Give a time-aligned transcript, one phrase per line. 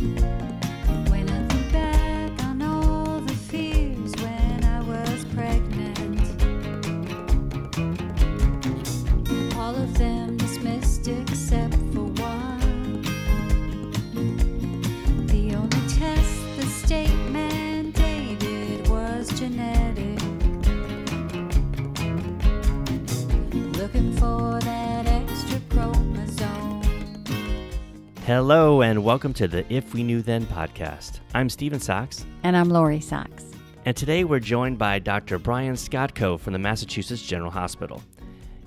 [0.00, 0.43] When
[28.34, 31.20] Hello, and welcome to the If We Knew Then podcast.
[31.34, 33.44] I'm Stephen Sachs, And I'm Lori Sachs.
[33.84, 35.38] and today we're joined by Dr.
[35.38, 38.02] Brian Skotko from the Massachusetts General Hospital.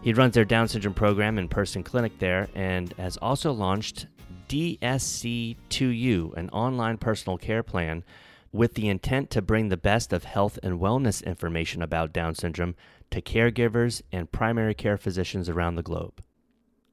[0.01, 4.07] He runs their Down syndrome program in person clinic there and has also launched
[4.47, 8.05] DSC2U, an online personal care plan
[8.53, 12.75] with the intent to bring the best of health and wellness information about Down syndrome
[13.11, 16.23] to caregivers and primary care physicians around the globe.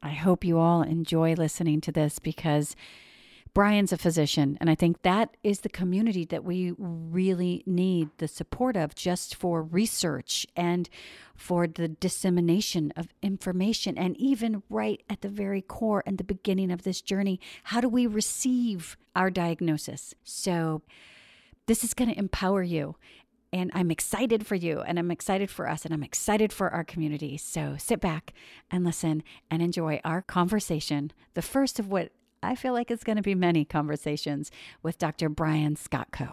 [0.05, 2.77] I hope you all enjoy listening to this because
[3.55, 8.29] Brian's a physician, and I think that is the community that we really need the
[8.29, 10.91] support of just for research and
[11.37, 13.97] for the dissemination of information.
[13.97, 17.89] And even right at the very core and the beginning of this journey, how do
[17.89, 20.15] we receive our diagnosis?
[20.23, 20.83] So,
[21.67, 22.97] this is going to empower you.
[23.55, 26.83] And I'm excited for you, and I'm excited for us, and I'm excited for our
[26.83, 27.37] community.
[27.37, 28.35] So sit back
[28.69, 32.11] and listen and enjoy our conversation, the first of what
[32.43, 34.51] I feel like is going to be many conversations
[34.83, 35.29] with Dr.
[35.29, 36.33] Brian Skotko.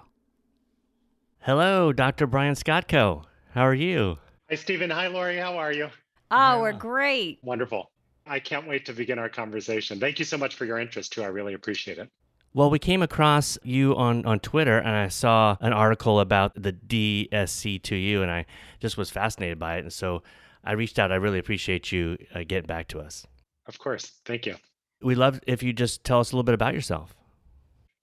[1.42, 2.26] Hello, Dr.
[2.26, 3.26] Brian Skotko.
[3.52, 4.18] How are you?
[4.50, 4.90] Hi, Stephen.
[4.90, 5.38] Hi, Lori.
[5.38, 5.90] How are you?
[6.32, 7.38] Oh, we're great.
[7.44, 7.92] Wonderful.
[8.26, 10.00] I can't wait to begin our conversation.
[10.00, 11.22] Thank you so much for your interest, too.
[11.22, 12.10] I really appreciate it.
[12.54, 16.74] Well, we came across you on, on Twitter and I saw an article about the
[16.74, 18.46] DSC2U and I
[18.82, 19.84] just was fascinated by it.
[19.84, 20.22] And so
[20.64, 21.14] I reached out.
[21.14, 23.26] I really appreciate you uh, getting back to us.
[23.68, 24.12] Of course.
[24.26, 24.56] Thank you.
[25.02, 27.16] We'd love if you just tell us a little bit about yourself.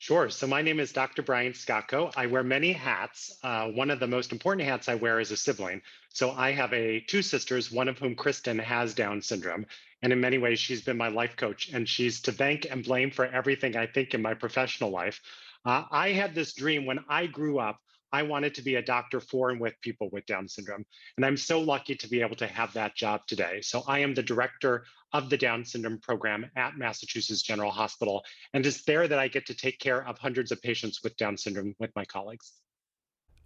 [0.00, 0.30] Sure.
[0.30, 1.22] So, my name is Dr.
[1.22, 2.12] Brian Skotko.
[2.16, 3.36] I wear many hats.
[3.42, 5.82] Uh, one of the most important hats I wear is a sibling.
[6.10, 9.66] So, I have a two sisters, one of whom, Kristen, has Down syndrome.
[10.02, 13.10] And in many ways, she's been my life coach, and she's to thank and blame
[13.10, 15.20] for everything I think in my professional life.
[15.64, 17.78] Uh, I had this dream when I grew up.
[18.10, 20.86] I wanted to be a doctor for and with people with Down syndrome.
[21.16, 23.60] And I'm so lucky to be able to have that job today.
[23.60, 28.24] So I am the director of the Down syndrome program at Massachusetts General Hospital.
[28.54, 31.36] And it's there that I get to take care of hundreds of patients with Down
[31.36, 32.52] syndrome with my colleagues.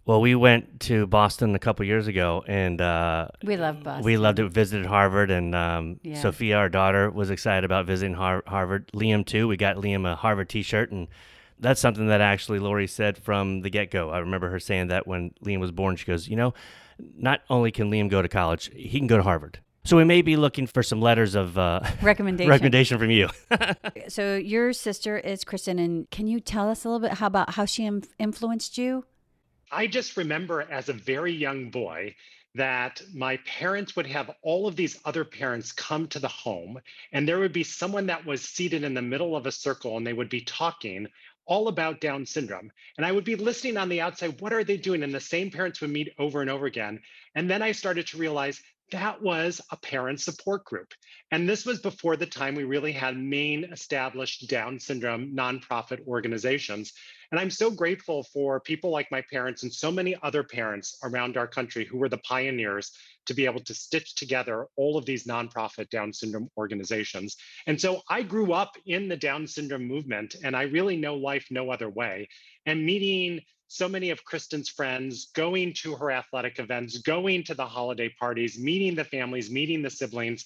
[0.05, 4.03] Well, we went to Boston a couple years ago and uh, We love Boston.
[4.03, 4.49] we loved it.
[4.51, 6.19] Visited Harvard, and um, Yeah.
[6.21, 8.91] Sophia, our daughter, was excited about visiting Har- Harvard.
[8.93, 9.47] Liam too.
[9.47, 11.07] We got Liam a Harvard T-shirt, and
[11.57, 14.09] that's something that actually Lori said from the get-go.
[14.09, 15.95] I remember her saying that when Liam was born.
[15.95, 16.53] She goes, "You know,
[17.15, 20.21] not only can Liam go to college, he can go to Harvard." So we may
[20.21, 22.49] be looking for some letters of uh, Recommendation.
[22.49, 23.29] recommendation from you.
[24.09, 27.51] So your sister is Kristen, and can you tell us a little bit how about
[27.51, 29.05] how she inf- influenced you?
[29.73, 32.15] I just remember as a very young boy
[32.55, 36.79] that my parents would have all of these other parents come to the home,
[37.11, 40.05] and there would be someone that was seated in the middle of a circle and
[40.05, 41.07] they would be talking
[41.45, 42.71] all about Down syndrome.
[42.97, 45.03] And I would be listening on the outside, what are they doing?
[45.03, 47.01] And the same parents would meet over and over again.
[47.35, 48.61] And then I started to realize
[48.91, 50.93] that was a parent support group.
[51.31, 56.93] And this was before the time we really had main established Down syndrome nonprofit organizations.
[57.33, 61.35] And I'm so grateful for people like my parents and so many other parents around
[61.35, 62.91] our country who were the pioneers
[63.25, 67.35] to be able to stitch together all of these nonprofit Down syndrome organizations.
[67.65, 71.47] And so I grew up in the Down syndrome movement, and I really know life
[71.49, 72.29] no other way.
[72.67, 77.65] And meeting so many of Kristen's friends, going to her athletic events, going to the
[77.65, 80.45] holiday parties, meeting the families, meeting the siblings.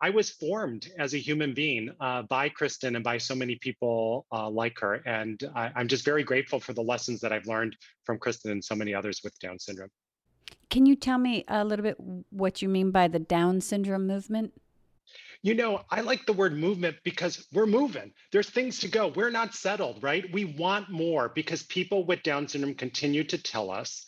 [0.00, 4.26] I was formed as a human being uh, by Kristen and by so many people
[4.30, 4.94] uh, like her.
[5.06, 8.62] And I, I'm just very grateful for the lessons that I've learned from Kristen and
[8.62, 9.90] so many others with Down syndrome.
[10.68, 11.96] Can you tell me a little bit
[12.30, 14.52] what you mean by the Down syndrome movement?
[15.42, 18.12] You know, I like the word movement because we're moving.
[18.32, 19.08] There's things to go.
[19.08, 20.30] We're not settled, right?
[20.32, 24.06] We want more because people with Down syndrome continue to tell us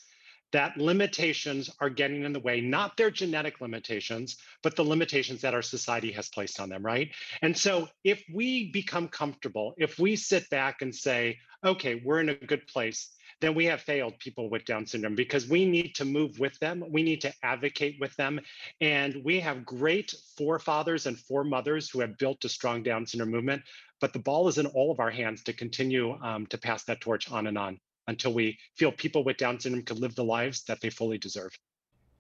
[0.52, 5.54] that limitations are getting in the way, not their genetic limitations, but the limitations that
[5.54, 7.10] our society has placed on them, right?
[7.42, 12.30] And so if we become comfortable, if we sit back and say, okay, we're in
[12.30, 13.10] a good place,
[13.40, 16.82] then we have failed people with Down syndrome because we need to move with them.
[16.90, 18.40] We need to advocate with them.
[18.80, 23.62] And we have great forefathers and foremothers who have built a strong Down syndrome movement.
[24.00, 27.00] But the ball is in all of our hands to continue um, to pass that
[27.00, 30.64] torch on and on until we feel people with Down syndrome can live the lives
[30.64, 31.56] that they fully deserve.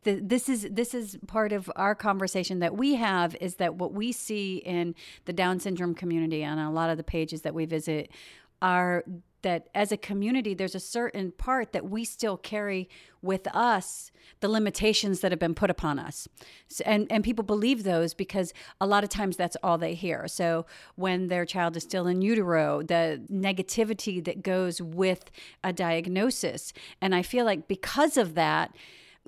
[0.04, 3.92] Th- This is this is part of our conversation that we have is that what
[3.92, 4.94] we see in
[5.24, 8.12] the Down syndrome community on a lot of the pages that we visit
[8.62, 9.04] are
[9.42, 12.88] that as a community there's a certain part that we still carry
[13.22, 16.28] with us the limitations that have been put upon us.
[16.68, 20.28] So, and and people believe those because a lot of times that's all they hear.
[20.28, 25.30] So when their child is still in utero the negativity that goes with
[25.64, 26.72] a diagnosis.
[27.00, 28.74] And i feel like because of that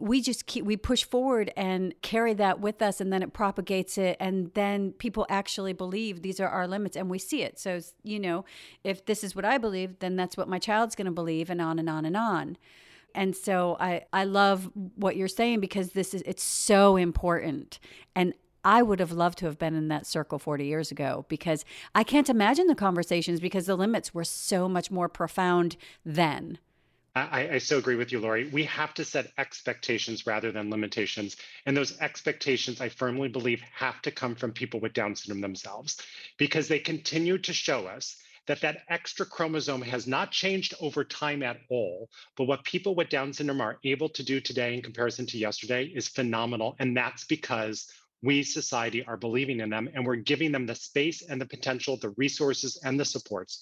[0.00, 3.99] we just keep we push forward and carry that with us and then it propagates
[3.99, 7.58] it and then people actually believe these are our limits and we see it.
[7.58, 8.44] So you know
[8.82, 11.61] if this is what i believe then that's what my child's going to believe and
[11.61, 12.56] on and on and on.
[13.14, 17.79] And so i i love what you're saying because this is it's so important.
[18.17, 21.64] And I would have loved to have been in that circle 40 years ago because
[21.94, 26.58] I can't imagine the conversations because the limits were so much more profound then.
[27.14, 28.48] I, I, so agree with you, Lori.
[28.48, 31.36] We have to set expectations rather than limitations.
[31.66, 36.00] And those expectations, I firmly believe, have to come from people with Down syndrome themselves
[36.38, 38.16] because they continue to show us
[38.46, 42.08] that that extra chromosome has not changed over time at all.
[42.36, 45.86] But what people with Down syndrome are able to do today in comparison to yesterday
[45.86, 46.76] is phenomenal.
[46.78, 47.92] And that's because
[48.22, 51.96] we, society, are believing in them and we're giving them the space and the potential,
[51.96, 53.60] the resources and the supports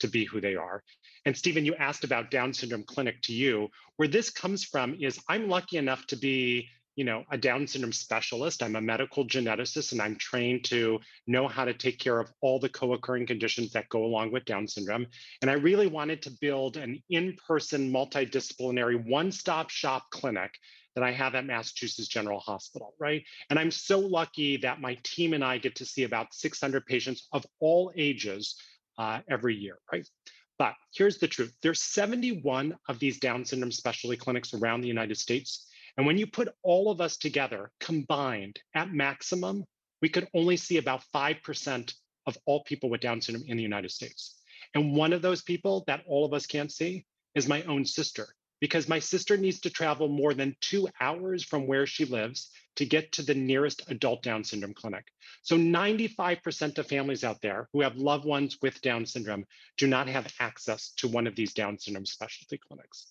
[0.00, 0.82] to be who they are.
[1.26, 3.68] And Stephen, you asked about Down syndrome clinic to you.
[3.96, 7.92] Where this comes from is I'm lucky enough to be you know a down syndrome
[7.92, 8.62] specialist.
[8.62, 12.58] I'm a medical geneticist and i'm trained to know how to take care of all
[12.58, 15.06] the co-occurring conditions that go along with down syndrome.
[15.40, 20.52] And i really wanted to build an in-person multidisciplinary one-stop shop clinic
[20.94, 23.22] that i have at massachusetts general hospital right?
[23.48, 27.28] And i'm so lucky that my team and i get to see about 600 patients
[27.32, 28.56] of all ages
[28.98, 30.06] uh, every year right
[30.60, 35.16] but here's the truth there's 71 of these Down syndrome specialty clinics around the United
[35.16, 35.66] States.
[35.96, 39.64] And when you put all of us together combined at maximum,
[40.02, 41.94] we could only see about 5%
[42.26, 44.38] of all people with Down syndrome in the United States.
[44.74, 48.28] And one of those people that all of us can't see is my own sister
[48.60, 52.84] because my sister needs to travel more than two hours from where she lives to
[52.84, 55.06] get to the nearest adult Down syndrome clinic.
[55.42, 59.44] So 95% of families out there who have loved ones with Down syndrome
[59.76, 63.06] do not have access to one of these Down syndrome specialty clinics.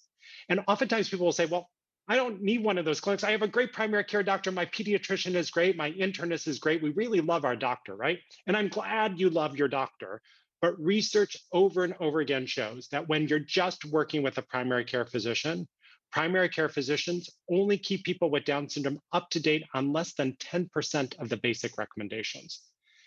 [0.48, 1.70] And oftentimes people will say, well,
[2.08, 3.24] I don't need one of those clinics.
[3.24, 4.52] I have a great primary care doctor.
[4.52, 5.78] My pediatrician is great.
[5.78, 6.82] My internist is great.
[6.82, 8.18] We really love our doctor, right?
[8.48, 10.20] And I'm glad you love your doctor.
[10.62, 14.84] But research over and over again shows that when you're just working with a primary
[14.84, 15.68] care physician,
[16.12, 20.34] primary care physicians only keep people with Down syndrome up to date on less than
[20.34, 22.62] 10% of the basic recommendations.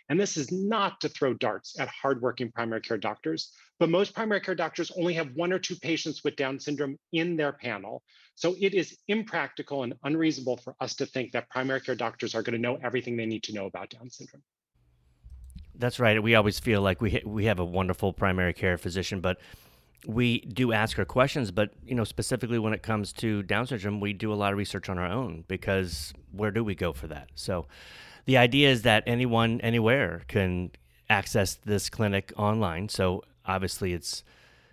[0.09, 4.41] And this is not to throw darts at hardworking primary care doctors, but most primary
[4.41, 8.03] care doctors only have one or two patients with Down syndrome in their panel.
[8.35, 12.43] So it is impractical and unreasonable for us to think that primary care doctors are
[12.43, 14.43] going to know everything they need to know about Down syndrome.
[15.75, 16.23] That's right.
[16.23, 19.39] We always feel like we we have a wonderful primary care physician, but
[20.07, 21.51] we do ask her questions.
[21.51, 24.59] But you know, specifically when it comes to Down syndrome, we do a lot of
[24.59, 27.31] research on our own because where do we go for that?
[27.35, 27.67] So,
[28.25, 30.71] the idea is that anyone, anywhere, can
[31.09, 32.89] access this clinic online.
[32.89, 34.25] So obviously, it's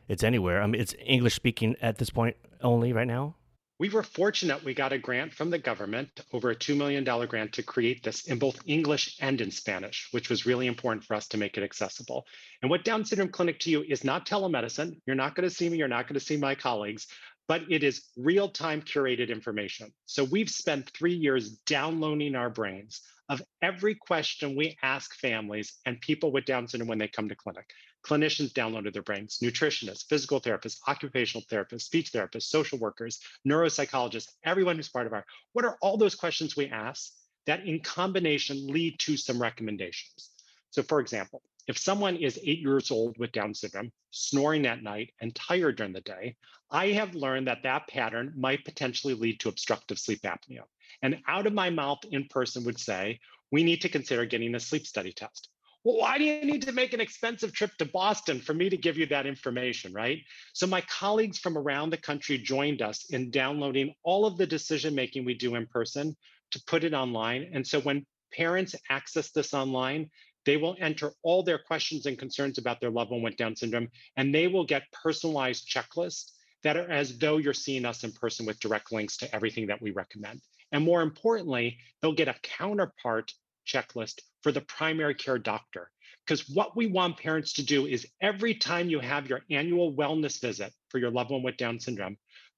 [0.07, 0.62] it's anywhere.
[0.62, 3.36] I mean, it's English speaking at this point only right now.
[3.79, 7.53] We were fortunate we got a grant from the government, over a $2 million grant
[7.53, 11.29] to create this in both English and in Spanish, which was really important for us
[11.29, 12.25] to make it accessible.
[12.61, 14.99] And what Down Syndrome Clinic to you is not telemedicine.
[15.05, 17.07] You're not going to see me, you're not going to see my colleagues,
[17.50, 19.91] but it is real time curated information.
[20.06, 26.00] So we've spent three years downloading our brains of every question we ask families and
[26.00, 27.65] people with Down syndrome when they come to clinic.
[28.06, 34.75] Clinicians downloaded their brains, nutritionists, physical therapists, occupational therapists, speech therapists, social workers, neuropsychologists, everyone
[34.75, 37.12] who's part of our, what are all those questions we ask
[37.48, 40.29] that in combination lead to some recommendations?
[40.70, 45.13] So for example, if someone is eight years old with Down syndrome, snoring at night
[45.22, 46.36] and tired during the day,
[46.72, 50.63] I have learned that that pattern might potentially lead to obstructive sleep apnea.
[51.01, 53.20] And out of my mouth in person would say,
[53.51, 55.50] we need to consider getting a sleep study test
[55.84, 58.75] well, why do you need to make an expensive trip to Boston for me to
[58.75, 60.20] give you that information, right?
[60.54, 64.94] So my colleagues from around the country joined us in downloading all of the decision
[64.94, 66.18] making we do in person
[66.51, 67.51] to put it online.
[67.54, 70.10] And so when parents access this online,
[70.46, 73.89] they will enter all their questions and concerns about their loved one with Down syndrome,
[74.17, 76.31] and they will get personalized checklists
[76.63, 79.81] that are as though you're seeing us in person with direct links to everything that
[79.81, 80.41] we recommend.
[80.72, 83.34] And more importantly, they'll get a counterpart
[83.67, 85.89] checklist for the primary care doctor.
[86.25, 90.39] Because what we want parents to do is every time you have your annual wellness
[90.39, 92.17] visit for your loved one with Down syndrome,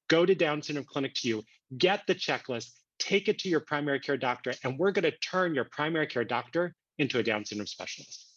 [0.10, 1.44] go to Down Syndrome Clinic to you,
[1.78, 5.56] get the checklist, take it to your primary care doctor, and we're going to turn
[5.56, 8.28] your primary care doctor into a Down syndrome specialist.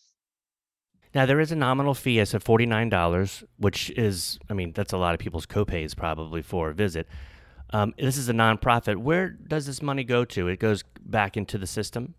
[1.14, 4.73] Now there is a nominal fee as of forty nine dollars, which is, I mean,
[4.73, 7.06] that's a lot of people's copays probably for a visit.
[7.71, 8.97] Um, this is a nonprofit.
[8.97, 10.49] Where does this money go to?
[10.49, 12.14] It goes back into the system.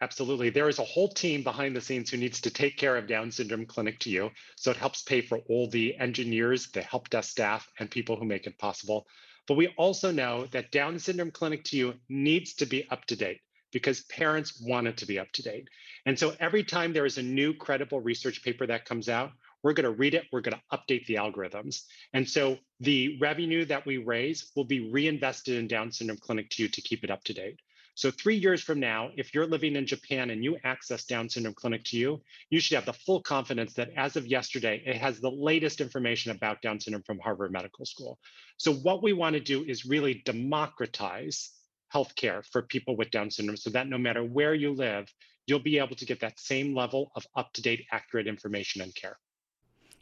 [0.00, 0.48] Absolutely.
[0.50, 3.32] There is a whole team behind the scenes who needs to take care of Down
[3.32, 4.30] Syndrome Clinic to You.
[4.56, 8.24] So it helps pay for all the engineers, the help desk staff, and people who
[8.24, 9.06] make it possible.
[9.48, 13.16] But we also know that Down Syndrome Clinic to You needs to be up to
[13.16, 13.40] date
[13.72, 15.68] because parents want it to be up to date.
[16.06, 19.32] And so every time there is a new credible research paper that comes out,
[19.62, 21.82] we're going to read it, we're going to update the algorithms.
[22.12, 26.62] And so the revenue that we raise will be reinvested in Down Syndrome Clinic to
[26.62, 27.58] You to keep it up to date.
[27.98, 31.54] So three years from now, if you're living in Japan and you access Down Syndrome
[31.54, 35.18] Clinic to you, you should have the full confidence that as of yesterday, it has
[35.18, 38.20] the latest information about Down syndrome from Harvard Medical School.
[38.56, 41.50] So what we want to do is really democratize
[41.94, 45.12] healthcare for people with Down syndrome so that no matter where you live,
[45.46, 49.18] you'll be able to get that same level of up-to-date, accurate information and care.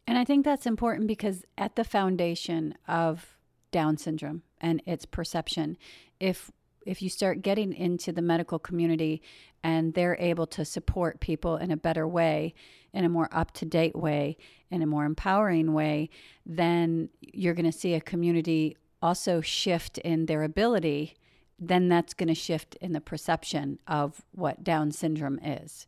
[0.06, 3.36] And I think that's important because at the foundation of
[3.70, 5.76] Down syndrome and its perception,
[6.20, 6.50] if
[6.86, 9.20] if you start getting into the medical community
[9.62, 12.54] and they're able to support people in a better way,
[12.92, 14.36] in a more up to date way,
[14.70, 16.08] in a more empowering way,
[16.46, 21.16] then you're going to see a community also shift in their ability.
[21.58, 25.86] Then that's going to shift in the perception of what Down syndrome is.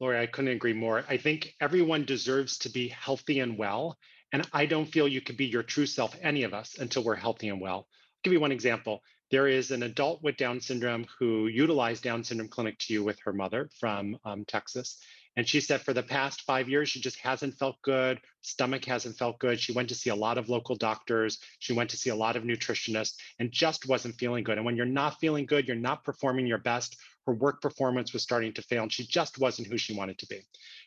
[0.00, 1.04] Lori, I couldn't agree more.
[1.08, 3.98] I think everyone deserves to be healthy and well.
[4.32, 7.14] And I don't feel you can be your true self, any of us, until we're
[7.14, 7.76] healthy and well.
[7.76, 7.86] I'll
[8.24, 9.02] give you one example.
[9.30, 13.18] There is an adult with Down syndrome who utilized Down Syndrome Clinic to you with
[13.24, 14.98] her mother from um, Texas.
[15.36, 18.20] And she said for the past five years, she just hasn't felt good.
[18.42, 19.58] Stomach hasn't felt good.
[19.58, 21.38] She went to see a lot of local doctors.
[21.58, 24.58] She went to see a lot of nutritionists and just wasn't feeling good.
[24.58, 26.96] And when you're not feeling good, you're not performing your best.
[27.26, 30.26] Her work performance was starting to fail and she just wasn't who she wanted to
[30.26, 30.40] be.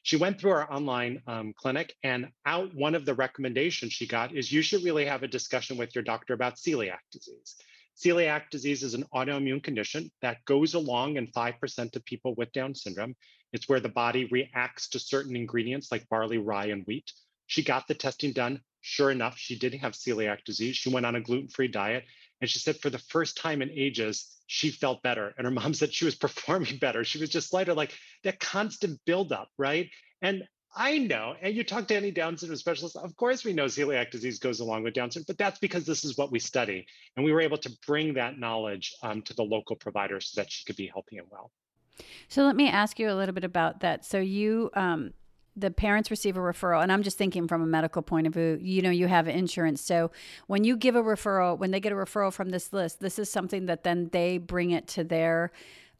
[0.04, 4.36] She went through our online um, clinic and out one of the recommendations she got
[4.36, 7.56] is you should really have a discussion with your doctor about celiac disease.
[7.98, 12.76] Celiac disease is an autoimmune condition that goes along in 5% of people with Down
[12.76, 13.16] syndrome.
[13.56, 17.12] It's where the body reacts to certain ingredients like barley, rye, and wheat.
[17.48, 18.62] She got the testing done.
[18.82, 20.76] Sure enough, she did have celiac disease.
[20.76, 22.04] She went on a gluten free diet.
[22.42, 25.34] And she said for the first time in ages, she felt better.
[25.38, 27.04] And her mom said she was performing better.
[27.04, 29.90] She was just lighter, like that constant buildup, right?
[30.22, 30.44] And
[30.76, 34.12] I know, and you talk to any Down syndrome specialist, of course we know celiac
[34.12, 36.86] disease goes along with Down syndrome, but that's because this is what we study.
[37.16, 40.52] And we were able to bring that knowledge um, to the local provider so that
[40.52, 41.52] she could be healthy and well.
[42.28, 44.06] So let me ask you a little bit about that.
[44.06, 45.14] So you, um,
[45.56, 48.60] the parents receive a referral, and I'm just thinking from a medical point of view,
[48.62, 49.82] you know, you have insurance.
[49.82, 50.12] So
[50.48, 53.32] when you give a referral, when they get a referral from this list, this is
[53.32, 55.52] something that then they bring it to their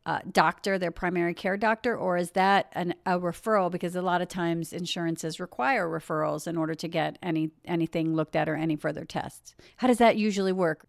[0.06, 3.72] uh, doctor, their primary care doctor, or is that an, a referral?
[3.72, 8.36] Because a lot of times insurances require referrals in order to get any anything looked
[8.36, 9.56] at or any further tests.
[9.78, 10.86] How does that usually work?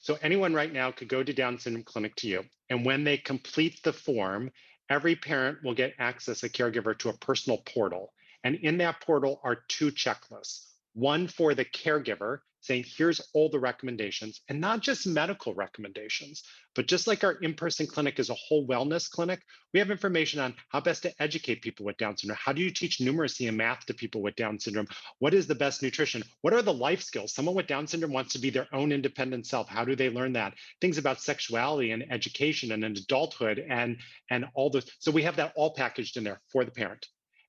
[0.00, 3.18] So anyone right now could go to Down Syndrome Clinic to you, and when they
[3.18, 4.50] complete the form,
[4.88, 8.12] every parent will get access, a caregiver, to a personal portal.
[8.42, 13.58] And in that portal are two checklists one for the caregiver saying, here's all the
[13.58, 16.42] recommendations, and not just medical recommendations,
[16.74, 19.40] but just like our in person clinic is a whole wellness clinic,
[19.72, 22.38] we have information on how best to educate people with Down syndrome.
[22.40, 24.88] How do you teach numeracy and math to people with Down syndrome?
[25.18, 26.22] What is the best nutrition?
[26.42, 27.34] What are the life skills?
[27.34, 29.68] Someone with Down syndrome wants to be their own independent self.
[29.68, 30.54] How do they learn that?
[30.80, 33.96] Things about sexuality and education and adulthood and,
[34.30, 37.06] and all the, so we have that all packaged in there for the parent.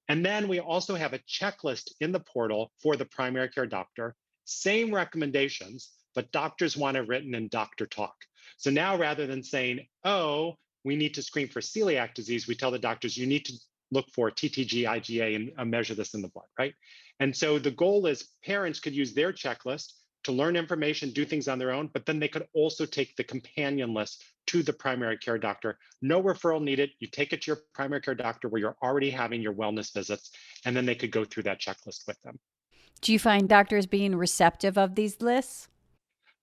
[0.08, 4.16] And then we also have a checklist in the portal for the primary care doctor
[4.52, 8.16] same recommendations, but doctors want it written in doctor talk.
[8.58, 12.72] So now rather than saying, oh, we need to screen for celiac disease, we tell
[12.72, 13.54] the doctors you need to
[13.92, 16.74] look for TTG, IgA, and uh, measure this in the blood, right?
[17.20, 19.94] And so the goal is parents could use their checklist
[20.24, 23.24] to learn information, do things on their own, but then they could also take the
[23.24, 25.78] companion list to the primary care doctor.
[26.02, 26.92] No referral needed.
[27.00, 30.32] You take it to your primary care doctor where you're already having your wellness visits,
[30.66, 32.40] and then they could go through that checklist with them.
[33.00, 35.70] Do you find doctors being receptive of these lists?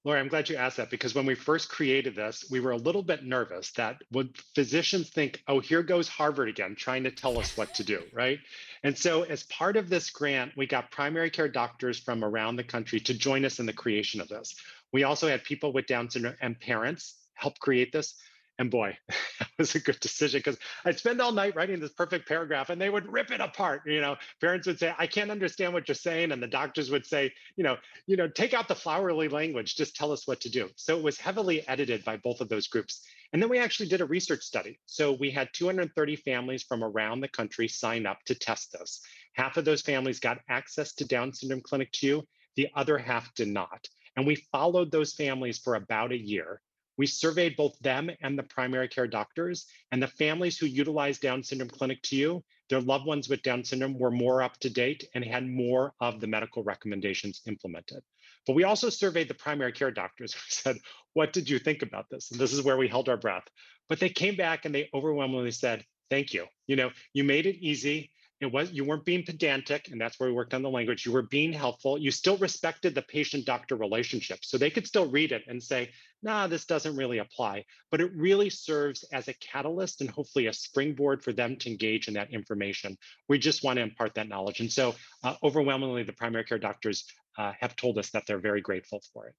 [0.04, 2.76] Lori, I'm glad you asked that because when we first created this, we were a
[2.76, 7.38] little bit nervous that would physicians think, oh, here goes Harvard again, trying to tell
[7.38, 8.38] us what to do, right?
[8.84, 12.64] And so, as part of this grant, we got primary care doctors from around the
[12.64, 14.54] country to join us in the creation of this.
[14.92, 18.14] We also had people with Down syndrome and parents help create this.
[18.58, 18.98] And boy,
[19.38, 22.80] that was a good decision because I'd spend all night writing this perfect paragraph and
[22.80, 23.82] they would rip it apart.
[23.86, 26.32] You know, parents would say, I can't understand what you're saying.
[26.32, 29.94] And the doctors would say, you know, you know, take out the flowery language, just
[29.94, 30.68] tell us what to do.
[30.76, 33.06] So it was heavily edited by both of those groups.
[33.32, 34.78] And then we actually did a research study.
[34.86, 39.02] So we had 230 families from around the country sign up to test this.
[39.34, 43.48] Half of those families got access to Down Syndrome Clinic 2, the other half did
[43.48, 43.86] not.
[44.16, 46.60] And we followed those families for about a year.
[46.98, 51.42] We surveyed both them and the primary care doctors, and the families who utilized Down
[51.42, 55.08] Syndrome Clinic to you, their loved ones with Down syndrome were more up to date
[55.14, 58.02] and had more of the medical recommendations implemented.
[58.46, 60.76] But we also surveyed the primary care doctors who said,
[61.14, 62.30] What did you think about this?
[62.30, 63.44] And this is where we held our breath.
[63.88, 66.46] But they came back and they overwhelmingly said, Thank you.
[66.66, 70.28] You know, you made it easy it was you weren't being pedantic and that's where
[70.28, 71.04] we worked on the language.
[71.04, 71.98] You were being helpful.
[71.98, 74.44] You still respected the patient doctor relationship.
[74.44, 75.90] So they could still read it and say
[76.22, 77.64] nah this doesn't really apply.
[77.90, 82.06] But it really serves as a catalyst and hopefully a springboard for them to engage
[82.08, 82.96] in that information.
[83.28, 84.60] We just want to impart that knowledge.
[84.60, 87.04] And so uh, overwhelmingly the primary care doctors
[87.36, 89.34] uh, have told us that they're very grateful for it.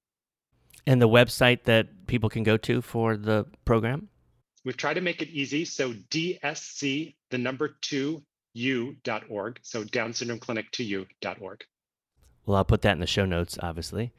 [0.87, 4.09] And the website that people can go to for the program?
[4.65, 5.65] We've tried to make it easy.
[5.65, 8.23] So DSC, the number two,
[8.59, 9.59] u.org.
[9.63, 11.63] So Down Syndrome Clinic to you.org.
[12.45, 14.11] Well, I'll put that in the show notes, obviously.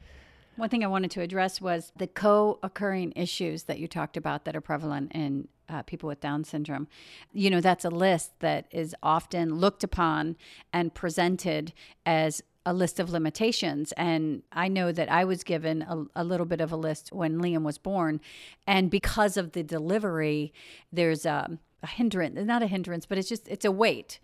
[0.55, 4.45] One thing I wanted to address was the co occurring issues that you talked about
[4.45, 6.87] that are prevalent in uh, people with Down syndrome.
[7.31, 10.35] You know, that's a list that is often looked upon
[10.73, 11.73] and presented
[12.05, 13.91] as a list of limitations.
[13.93, 17.39] And I know that I was given a, a, little bit of a list when
[17.41, 18.21] Liam was born.
[18.67, 20.53] And because of the delivery,
[20.91, 24.19] there's a um, a hindrance not a hindrance but it's just it's a weight.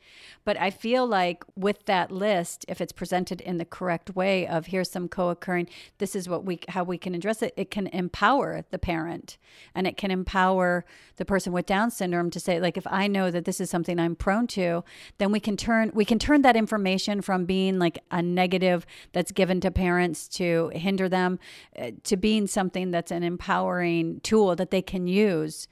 [0.46, 4.68] But i feel like with that list if it's presented in the correct way of
[4.68, 8.64] here's some co-occurring this is what we how we can address it it can empower
[8.72, 9.38] the parent.
[9.74, 10.86] And it can empower
[11.16, 14.00] the person with down syndrome to say like if i know that this is something
[14.00, 14.84] i'm prone to
[15.18, 19.32] then we can turn we can turn that information from being like a negative that's
[19.32, 21.40] given to parents to hinder them
[21.80, 25.68] uh, to being something that's an empowering tool that they can use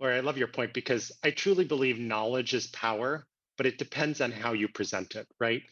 [0.00, 3.26] Laura, I love your point because I truly believe knowledge is power,
[3.56, 5.62] but it depends on how you present it, right?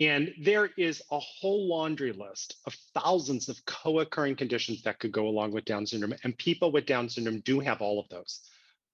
[0.00, 5.12] And there is a whole laundry list of thousands of co occurring conditions that could
[5.12, 6.14] go along with Down syndrome.
[6.24, 8.40] And people with Down syndrome do have all of those.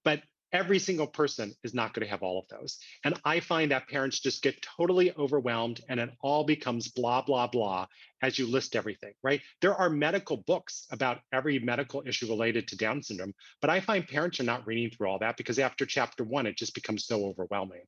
[0.03, 0.21] But
[0.53, 2.77] every single person is not going to have all of those.
[3.03, 7.47] And I find that parents just get totally overwhelmed and it all becomes blah, blah,
[7.47, 7.87] blah
[8.21, 9.41] as you list everything, right?
[9.61, 14.07] There are medical books about every medical issue related to Down syndrome, but I find
[14.07, 17.25] parents are not reading through all that because after chapter one, it just becomes so
[17.25, 17.81] overwhelming.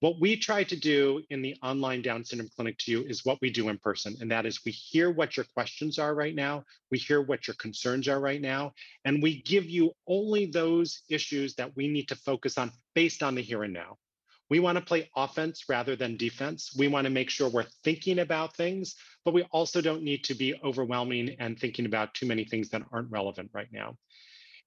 [0.00, 3.38] What we try to do in the online Down syndrome clinic to you is what
[3.42, 4.16] we do in person.
[4.22, 7.54] And that is we hear what your questions are right now, we hear what your
[7.56, 8.72] concerns are right now,
[9.04, 13.34] and we give you only those issues that we need to focus on based on
[13.34, 13.98] the here and now.
[14.48, 16.74] We want to play offense rather than defense.
[16.76, 20.34] We want to make sure we're thinking about things, but we also don't need to
[20.34, 23.96] be overwhelming and thinking about too many things that aren't relevant right now.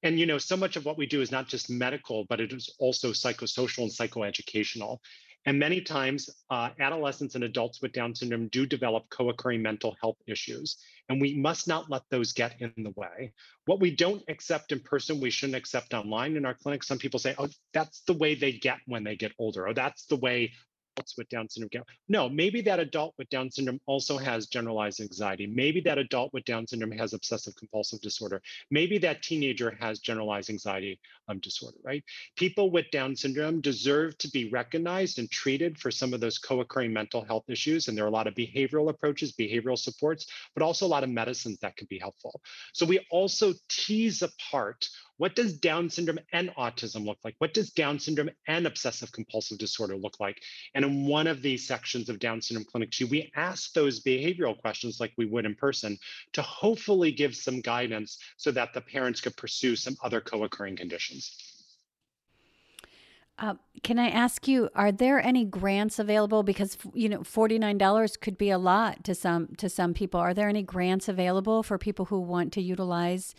[0.04, 2.52] And you know, so much of what we do is not just medical, but it
[2.52, 5.00] is also psychosocial and psychoeducational.
[5.46, 9.96] And many times, uh, adolescents and adults with Down syndrome do develop co occurring mental
[10.02, 10.78] health issues.
[11.10, 13.34] And we must not let those get in the way.
[13.66, 16.84] What we don't accept in person, we shouldn't accept online in our clinic.
[16.84, 20.06] Some people say, oh, that's the way they get when they get older, or that's
[20.06, 20.54] the way
[20.95, 25.47] adults with Down syndrome No, maybe that adult with Down syndrome also has generalized anxiety.
[25.47, 28.41] Maybe that adult with Down syndrome has obsessive compulsive disorder.
[28.71, 32.03] Maybe that teenager has generalized anxiety um, disorder, right?
[32.36, 36.93] People with Down syndrome deserve to be recognized and treated for some of those co-occurring
[36.93, 37.88] mental health issues.
[37.88, 41.10] And there are a lot of behavioral approaches, behavioral supports, but also a lot of
[41.10, 42.41] medicines that can be helpful.
[42.73, 47.36] So we also tease apart what does Down syndrome and autism look like?
[47.38, 50.41] What does Down syndrome and obsessive compulsive disorder look like?
[50.73, 54.60] And in one of these sections of Down Syndrome Clinic 2, we ask those behavioral
[54.60, 55.97] questions like we would in person
[56.34, 60.76] to hopefully give some guidance so that the parents could pursue some other co occurring
[60.76, 61.54] conditions.
[63.39, 66.43] Uh, can I ask you, are there any grants available?
[66.43, 70.19] Because you know, forty nine dollars could be a lot to some to some people.
[70.19, 73.34] Are there any grants available for people who want to utilize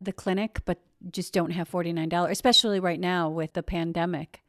[0.00, 0.78] the clinic but
[1.10, 4.40] just don't have forty nine dollars, especially right now with the pandemic?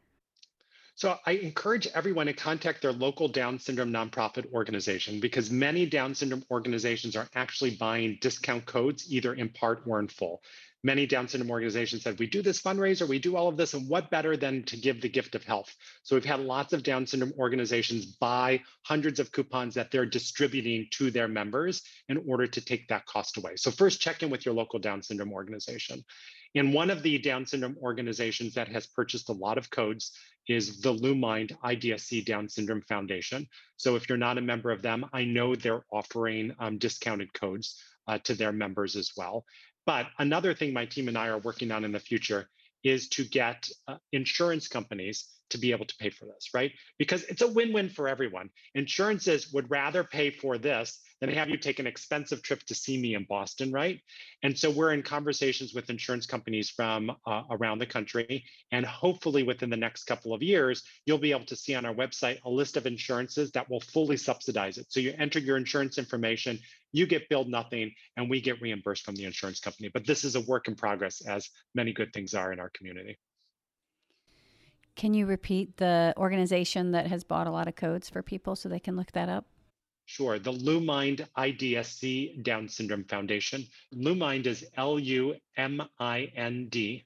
[0.96, 6.14] So I encourage everyone to contact their local Down syndrome nonprofit organization because many Down
[6.14, 10.42] syndrome organizations are actually buying discount codes either in part or in full.
[10.82, 13.86] Many Down syndrome organizations said, we do this fundraiser, we do all of this, and
[13.88, 15.74] what better than to give the gift of health?
[16.02, 20.86] So we've had lots of Down syndrome organizations buy hundreds of coupons that they're distributing
[20.92, 23.56] to their members in order to take that cost away.
[23.56, 26.02] So first check in with your local Down syndrome organization.
[26.54, 30.12] And one of the Down syndrome organizations that has purchased a lot of codes
[30.48, 33.46] is the LuMind IDSC Down Syndrome Foundation.
[33.76, 37.80] So if you're not a member of them, I know they're offering um, discounted codes
[38.08, 39.44] uh, to their members as well.
[39.86, 42.48] But another thing my team and I are working on in the future
[42.84, 46.72] is to get uh, insurance companies to be able to pay for this, right?
[46.98, 48.50] Because it's a win win for everyone.
[48.74, 53.00] Insurances would rather pay for this than have you take an expensive trip to see
[53.00, 54.00] me in Boston, right?
[54.42, 58.44] And so we're in conversations with insurance companies from uh, around the country.
[58.72, 61.94] And hopefully within the next couple of years, you'll be able to see on our
[61.94, 64.86] website a list of insurances that will fully subsidize it.
[64.88, 66.58] So you enter your insurance information,
[66.92, 69.90] you get billed nothing, and we get reimbursed from the insurance company.
[69.92, 73.18] But this is a work in progress, as many good things are in our community.
[74.96, 78.68] Can you repeat the organization that has bought a lot of codes for people so
[78.68, 79.46] they can look that up?
[80.10, 80.40] Sure.
[80.40, 83.64] The LuMind IDSC Down Syndrome Foundation.
[83.94, 87.04] LuMind is L U M I N D,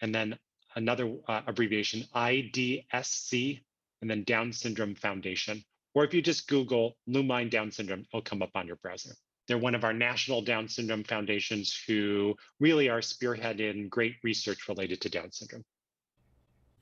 [0.00, 0.38] and then
[0.74, 3.60] another uh, abbreviation IDSC,
[4.00, 5.62] and then Down Syndrome Foundation.
[5.92, 9.14] Or if you just Google LuMind Down Syndrome, it'll come up on your browser.
[9.46, 15.02] They're one of our national Down syndrome foundations who really are spearheading great research related
[15.02, 15.64] to Down syndrome.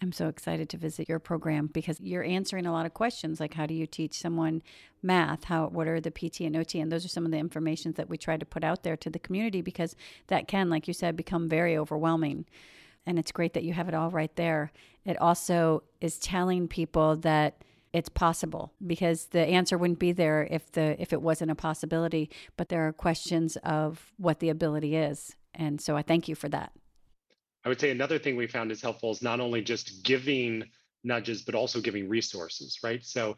[0.00, 3.54] I'm so excited to visit your program because you're answering a lot of questions like
[3.54, 4.62] how do you teach someone
[5.02, 5.44] math?
[5.44, 6.80] How what are the PT and OT?
[6.80, 9.10] And those are some of the information that we try to put out there to
[9.10, 9.96] the community because
[10.28, 12.46] that can, like you said, become very overwhelming.
[13.06, 14.70] And it's great that you have it all right there.
[15.04, 20.70] It also is telling people that it's possible because the answer wouldn't be there if
[20.72, 25.34] the if it wasn't a possibility, but there are questions of what the ability is.
[25.54, 26.72] And so I thank you for that.
[27.68, 30.64] I would say another thing we found is helpful is not only just giving
[31.04, 33.04] nudges, but also giving resources, right?
[33.04, 33.36] So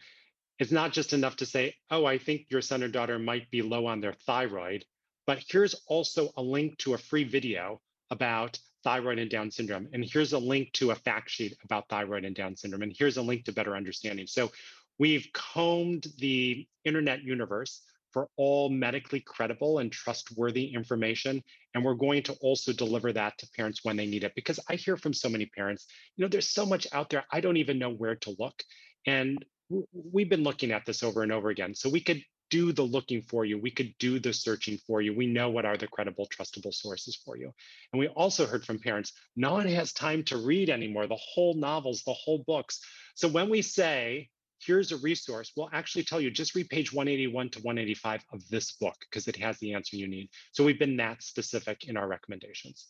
[0.60, 3.60] it's not just enough to say, oh, I think your son or daughter might be
[3.60, 4.84] low on their thyroid,
[5.26, 7.80] but here's also a link to a free video
[8.12, 9.88] about thyroid and Down syndrome.
[9.92, 12.82] And here's a link to a fact sheet about thyroid and Down syndrome.
[12.82, 14.28] And here's a link to better understanding.
[14.28, 14.52] So
[15.00, 21.42] we've combed the internet universe for all medically credible and trustworthy information.
[21.74, 24.34] And we're going to also deliver that to parents when they need it.
[24.34, 27.40] Because I hear from so many parents, you know, there's so much out there, I
[27.40, 28.62] don't even know where to look.
[29.06, 29.44] And
[29.92, 31.74] we've been looking at this over and over again.
[31.74, 33.58] So we could do the looking for you.
[33.58, 35.14] We could do the searching for you.
[35.14, 37.52] We know what are the credible, trustable sources for you.
[37.92, 41.54] And we also heard from parents, no one has time to read anymore, the whole
[41.54, 42.80] novels, the whole books.
[43.14, 44.28] So when we say,
[44.64, 48.72] here's a resource, we'll actually tell you just read page 181 to 185 of this
[48.72, 50.28] book because it has the answer you need.
[50.52, 52.88] So we've been that specific in our recommendations.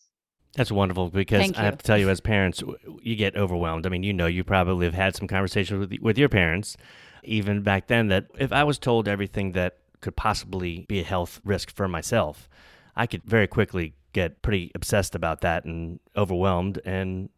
[0.56, 2.62] That's wonderful because I have to tell you, as parents,
[3.02, 3.86] you get overwhelmed.
[3.86, 6.76] I mean, you know, you probably have had some conversations with with your parents,
[7.22, 8.08] even back then.
[8.08, 12.48] That if I was told everything that could possibly be a health risk for myself,
[12.96, 17.28] I could very quickly get pretty obsessed about that and overwhelmed, and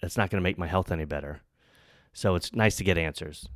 [0.00, 1.40] it's not going to make my health any better.
[2.12, 3.48] So it's nice to get answers.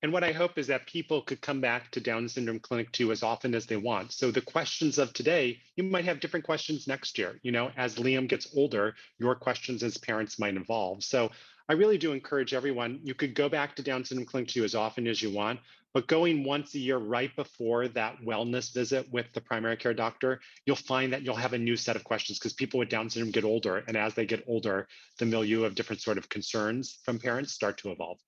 [0.00, 3.10] And what I hope is that people could come back to Down Syndrome Clinic 2
[3.10, 4.12] as often as they want.
[4.12, 7.40] So the questions of today, you might have different questions next year.
[7.42, 11.02] You know, as Liam gets older, your questions as parents might evolve.
[11.02, 11.32] So
[11.68, 14.76] I really do encourage everyone, you could go back to Down Syndrome Clinic 2 as
[14.76, 15.58] often as you want,
[15.92, 20.40] but going once a year right before that wellness visit with the primary care doctor,
[20.64, 23.32] you'll find that you'll have a new set of questions because people with Down syndrome
[23.32, 23.82] get older.
[23.88, 24.86] And as they get older,
[25.18, 28.18] the milieu of different sort of concerns from parents start to evolve.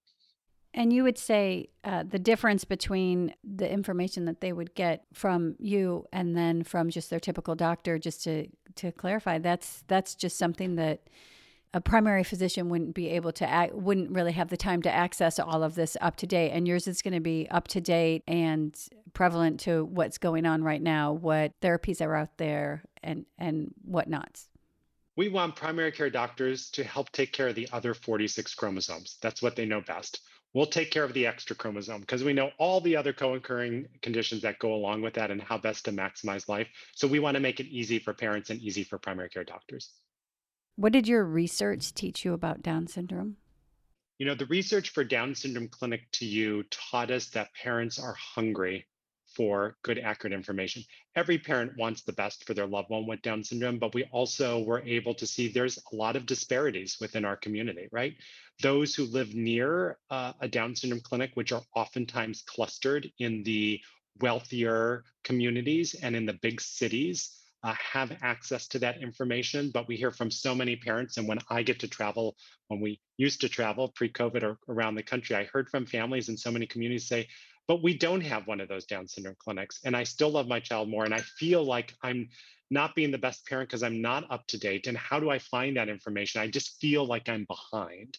[0.73, 5.57] And you would say uh, the difference between the information that they would get from
[5.59, 10.39] you and then from just their typical doctor, just to to clarify, that's that's just
[10.39, 11.01] something that
[11.75, 15.39] a primary physician wouldn't be able to act, wouldn't really have the time to access
[15.39, 16.51] all of this up to date.
[16.51, 18.77] And yours is going to be up to date and
[19.13, 24.51] prevalent to what's going on right now, what therapies are out there, and and whatnots
[25.17, 29.19] we want primary care doctors to help take care of the other 46 chromosomes.
[29.21, 30.21] That's what they know best.
[30.53, 33.87] We'll take care of the extra chromosome because we know all the other co occurring
[34.03, 36.67] conditions that go along with that and how best to maximize life.
[36.95, 39.93] So we want to make it easy for parents and easy for primary care doctors.
[40.75, 43.37] What did your research teach you about Down syndrome?
[44.19, 48.15] You know, the research for Down Syndrome Clinic to you taught us that parents are
[48.15, 48.87] hungry
[49.35, 50.83] for good, accurate information.
[51.17, 54.61] Every parent wants the best for their loved one with Down syndrome, but we also
[54.61, 58.15] were able to see there's a lot of disparities within our community, right?
[58.63, 63.81] Those who live near uh, a Down syndrome clinic, which are oftentimes clustered in the
[64.21, 69.71] wealthier communities and in the big cities, uh, have access to that information.
[69.73, 72.37] But we hear from so many parents, and when I get to travel,
[72.69, 76.29] when we used to travel pre COVID or around the country, I heard from families
[76.29, 77.29] in so many communities say,
[77.71, 79.79] but we don't have one of those Down syndrome clinics.
[79.85, 81.05] And I still love my child more.
[81.05, 82.29] And I feel like I'm
[82.69, 84.89] not being the best parent because I'm not up to date.
[84.89, 86.41] And how do I find that information?
[86.41, 88.19] I just feel like I'm behind.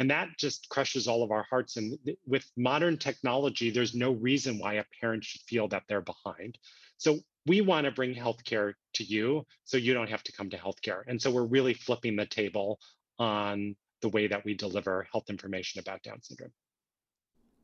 [0.00, 1.76] And that just crushes all of our hearts.
[1.76, 6.58] And with modern technology, there's no reason why a parent should feel that they're behind.
[6.96, 10.58] So we want to bring healthcare to you so you don't have to come to
[10.58, 11.02] healthcare.
[11.06, 12.80] And so we're really flipping the table
[13.20, 16.50] on the way that we deliver health information about Down syndrome.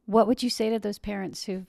[0.06, 1.66] What would you say to those parents who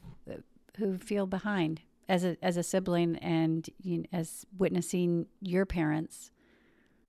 [0.77, 6.31] who feel behind as a as a sibling and you know, as witnessing your parents?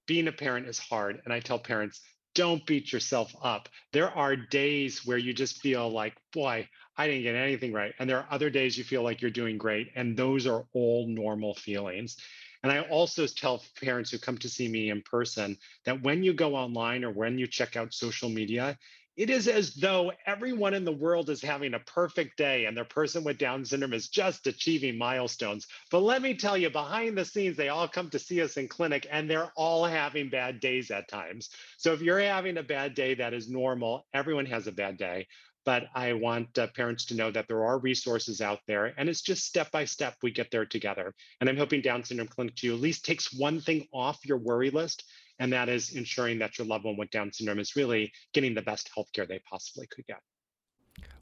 [0.06, 2.00] Being a parent is hard, and I tell parents
[2.34, 3.68] don't beat yourself up.
[3.92, 7.92] There are days where you just feel like, boy, I didn't get anything right.
[7.98, 9.88] And there are other days you feel like you're doing great.
[9.96, 12.16] And those are all normal feelings.
[12.62, 16.32] And I also tell parents who come to see me in person that when you
[16.32, 18.76] go online or when you check out social media,
[19.18, 22.84] it is as though everyone in the world is having a perfect day and their
[22.84, 25.66] person with Down syndrome is just achieving milestones.
[25.90, 28.68] But let me tell you, behind the scenes, they all come to see us in
[28.68, 31.50] clinic and they're all having bad days at times.
[31.78, 34.06] So if you're having a bad day, that is normal.
[34.14, 35.26] Everyone has a bad day.
[35.64, 39.20] But I want uh, parents to know that there are resources out there and it's
[39.20, 41.12] just step by step we get there together.
[41.40, 44.70] And I'm hoping Down Syndrome Clinic to at least takes one thing off your worry
[44.70, 45.02] list
[45.38, 48.62] and that is ensuring that your loved one with Down syndrome is really getting the
[48.62, 50.20] best healthcare they possibly could get.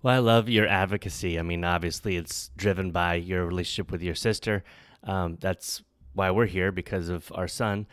[0.03, 1.39] Well, I love your advocacy.
[1.39, 4.65] I mean, obviously, it's driven by your relationship with your sister.
[5.05, 5.83] Um, that's
[6.15, 7.87] why we're here because of our son.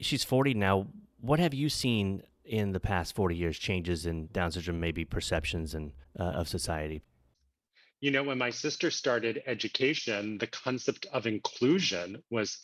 [0.00, 0.88] She's 40 now.
[1.20, 5.74] What have you seen in the past 40 years changes in Down syndrome, maybe perceptions
[5.74, 7.02] and uh, of society?
[8.00, 12.58] You know, when my sister started education, the concept of inclusion was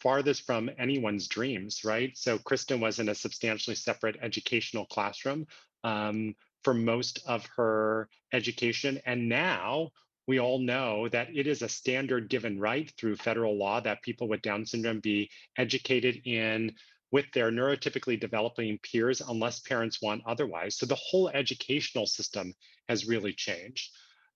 [0.00, 2.16] farthest from anyone's dreams, right?
[2.16, 5.46] So Kristen was in a substantially separate educational classroom
[5.82, 9.00] um, for most of her education.
[9.06, 9.90] And now
[10.26, 14.28] we all know that it is a standard given right through federal law that people
[14.28, 16.72] with Down syndrome be educated in
[17.10, 20.76] with their neurotypically developing peers unless parents want otherwise.
[20.76, 22.54] So the whole educational system
[22.88, 23.90] has really changed.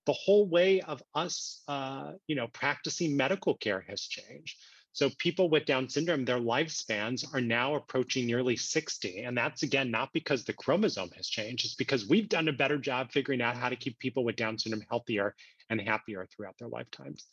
[0.05, 4.57] The whole way of us, uh, you know, practicing medical care has changed.
[4.99, 9.19] So people with Down syndrome, their lifespans are now approaching nearly 60.
[9.23, 12.77] And that's again, not because the chromosome has changed, it's because we've done a better
[12.77, 15.35] job figuring out how to keep people with Down syndrome healthier
[15.69, 17.27] and happier throughout their lifetimes.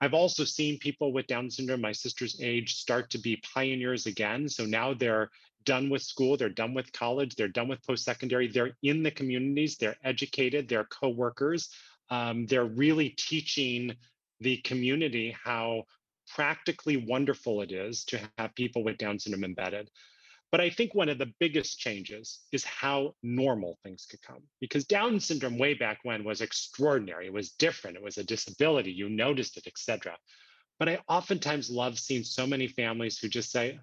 [0.00, 4.48] I've also seen people with Down syndrome, my sister's age, start to be pioneers again.
[4.48, 5.30] So now they're
[5.64, 9.12] done with school, they're done with college, they're done with post secondary, they're in the
[9.12, 11.68] communities, they're educated, they're co workers.
[12.10, 13.94] Um, they're really teaching
[14.40, 15.84] the community how
[16.28, 19.90] practically wonderful it is to have people with Down syndrome embedded.
[20.50, 24.42] But I think one of the biggest changes is how normal things could come.
[24.60, 27.26] Because Down syndrome way back when was extraordinary.
[27.26, 27.96] It was different.
[27.96, 28.92] It was a disability.
[28.92, 30.16] You noticed it, etc.
[30.78, 33.80] But I oftentimes love seeing so many families who just say,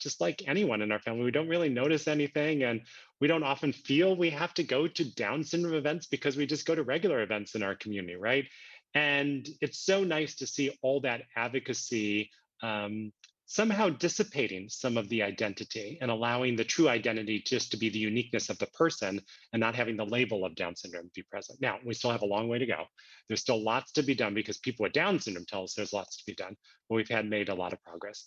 [0.00, 2.64] just like anyone in our family, we don't really notice anything.
[2.64, 2.80] And
[3.20, 6.66] we don't often feel we have to go to Down syndrome events because we just
[6.66, 8.46] go to regular events in our community, right?
[8.94, 12.30] And it's so nice to see all that advocacy
[12.62, 13.12] um,
[13.48, 17.98] somehow dissipating some of the identity and allowing the true identity just to be the
[17.98, 19.18] uniqueness of the person
[19.52, 21.58] and not having the label of Down syndrome be present.
[21.60, 22.84] Now, we still have a long way to go.
[23.26, 26.18] There's still lots to be done because people with Down syndrome tell us there's lots
[26.18, 26.56] to be done,
[26.88, 28.26] but we've had made a lot of progress.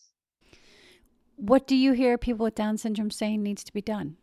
[1.36, 4.17] What do you hear people with Down syndrome saying needs to be done?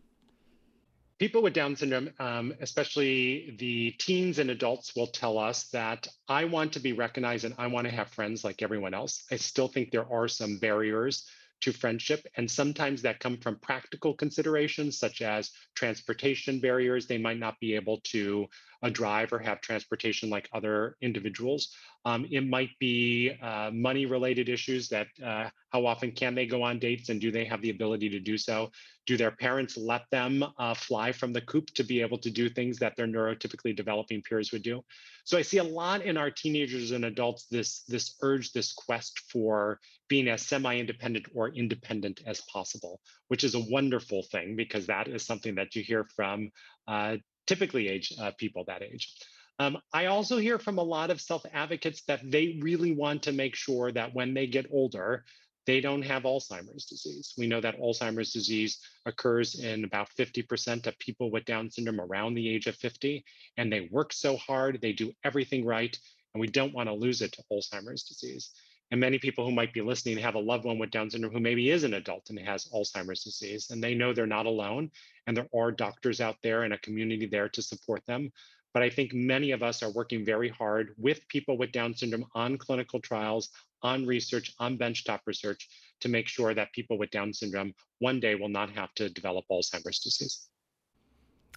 [1.19, 6.45] People with Down syndrome, um, especially the teens and adults, will tell us that I
[6.45, 9.25] want to be recognized and I want to have friends like everyone else.
[9.31, 11.27] I still think there are some barriers
[11.61, 17.07] to friendship, and sometimes that come from practical considerations such as transportation barriers.
[17.07, 18.47] They might not be able to
[18.83, 21.75] uh, drive or have transportation like other individuals.
[22.05, 26.62] Um, it might be uh, money related issues that uh, how often can they go
[26.62, 28.71] on dates and do they have the ability to do so?
[29.07, 32.49] Do their parents let them uh, fly from the coop to be able to do
[32.49, 34.83] things that their neurotypically developing peers would do?
[35.25, 39.19] So I see a lot in our teenagers and adults this, this urge, this quest
[39.31, 45.09] for being as semi-independent or independent as possible, which is a wonderful thing because that
[45.09, 46.51] is something that you hear from
[46.87, 47.17] uh,
[47.49, 49.13] typically age uh, people that age.
[49.59, 53.33] Um, I also hear from a lot of self advocates that they really want to
[53.33, 55.25] make sure that when they get older,
[55.67, 57.35] they don't have Alzheimer's disease.
[57.37, 62.35] We know that Alzheimer's disease occurs in about 50% of people with Down syndrome around
[62.35, 63.23] the age of 50,
[63.59, 65.99] and they work so hard, they do everything right,
[66.33, 68.51] and we don't want to lose it to Alzheimer's disease.
[68.90, 71.40] And many people who might be listening have a loved one with Down syndrome who
[71.40, 74.90] maybe is an adult and has Alzheimer's disease, and they know they're not alone.
[75.27, 78.33] And there are doctors out there and a community there to support them.
[78.72, 82.27] But I think many of us are working very hard with people with Down syndrome
[82.35, 83.51] on clinical trials,
[83.83, 85.68] on research, on benchtop research
[86.01, 89.44] to make sure that people with Down syndrome one day will not have to develop
[89.51, 90.48] Alzheimer's disease.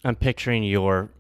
[0.04, 1.12] I'm picturing your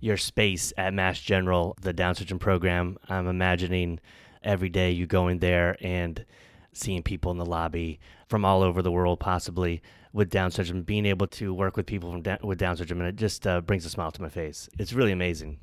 [0.00, 2.98] your space at Mass General, the Down syndrome program.
[3.08, 4.00] I'm imagining
[4.44, 6.24] every day you going there and
[6.72, 11.06] seeing people in the lobby from all over the world, possibly with Down syndrome, being
[11.06, 13.90] able to work with people from with Down syndrome, and it just uh, brings a
[13.90, 14.68] smile to my face.
[14.78, 15.58] It's really amazing.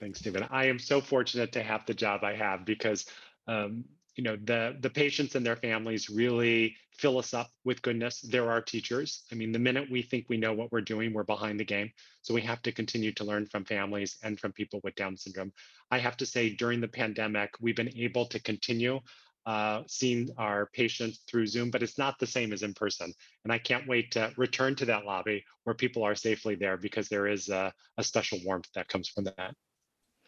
[0.00, 0.46] Thanks, Stephen.
[0.50, 3.06] I am so fortunate to have the job I have because
[3.46, 3.84] um,
[4.16, 8.20] you know the the patients and their families really fill us up with goodness.
[8.20, 9.24] They're our teachers.
[9.32, 11.90] I mean the minute we think we know what we're doing we're behind the game.
[12.22, 15.52] So we have to continue to learn from families and from people with down syndrome.
[15.90, 19.00] I have to say during the pandemic we've been able to continue
[19.46, 23.12] uh, seeing our patients through zoom but it's not the same as in person.
[23.44, 27.08] And i can't wait to return to that lobby where people are safely there because
[27.08, 29.54] there is a, a special warmth that comes from that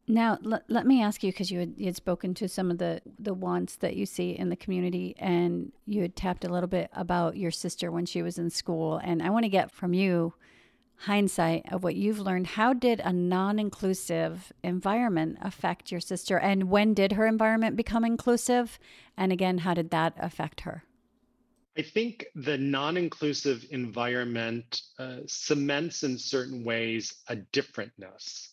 [0.09, 2.79] Now, let, let me ask you because you had, you had spoken to some of
[2.79, 6.69] the, the wants that you see in the community, and you had tapped a little
[6.69, 9.01] bit about your sister when she was in school.
[9.03, 10.35] And I want to get from you
[11.01, 12.47] hindsight of what you've learned.
[12.47, 16.39] How did a non inclusive environment affect your sister?
[16.39, 18.79] And when did her environment become inclusive?
[19.17, 20.85] And again, how did that affect her?
[21.77, 28.49] I think the non inclusive environment uh, cements in certain ways a differentness.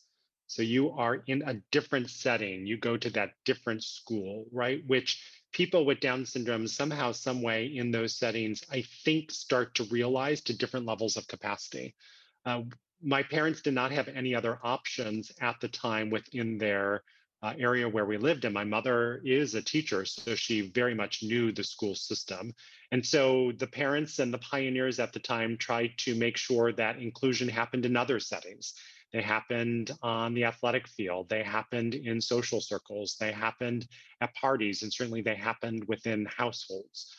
[0.54, 4.84] So you are in a different setting, you go to that different school, right?
[4.86, 9.86] Which people with Down syndrome, somehow, some way in those settings, I think start to
[9.86, 11.96] realize to different levels of capacity.
[12.46, 12.62] Uh,
[13.02, 17.04] my parents did not have any other options at the time within their
[17.42, 18.46] uh, area where we lived.
[18.46, 22.54] And my mother is a teacher, so she very much knew the school system.
[22.92, 27.00] And so the parents and the pioneers at the time tried to make sure that
[27.00, 28.74] inclusion happened in other settings.
[29.13, 31.30] They happened on the athletic field.
[31.30, 33.15] They happened in social circles.
[33.19, 33.88] They happened
[34.21, 37.15] at parties, and certainly they happened within households.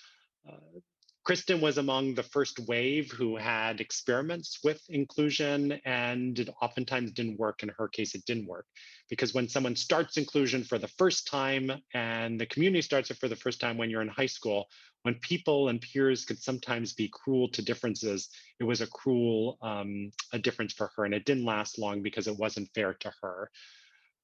[0.46, 0.80] Uh,
[1.24, 7.38] Kristen was among the first wave who had experiments with inclusion, and it oftentimes didn't
[7.38, 7.62] work.
[7.62, 8.66] In her case, it didn't work
[9.09, 13.28] because when someone starts inclusion for the first time and the community starts it for
[13.28, 14.66] the first time when you're in high school,
[15.04, 20.10] when people and peers could sometimes be cruel to differences, it was a cruel um,
[20.32, 23.50] a difference for her, and it didn't last long because it wasn't fair to her.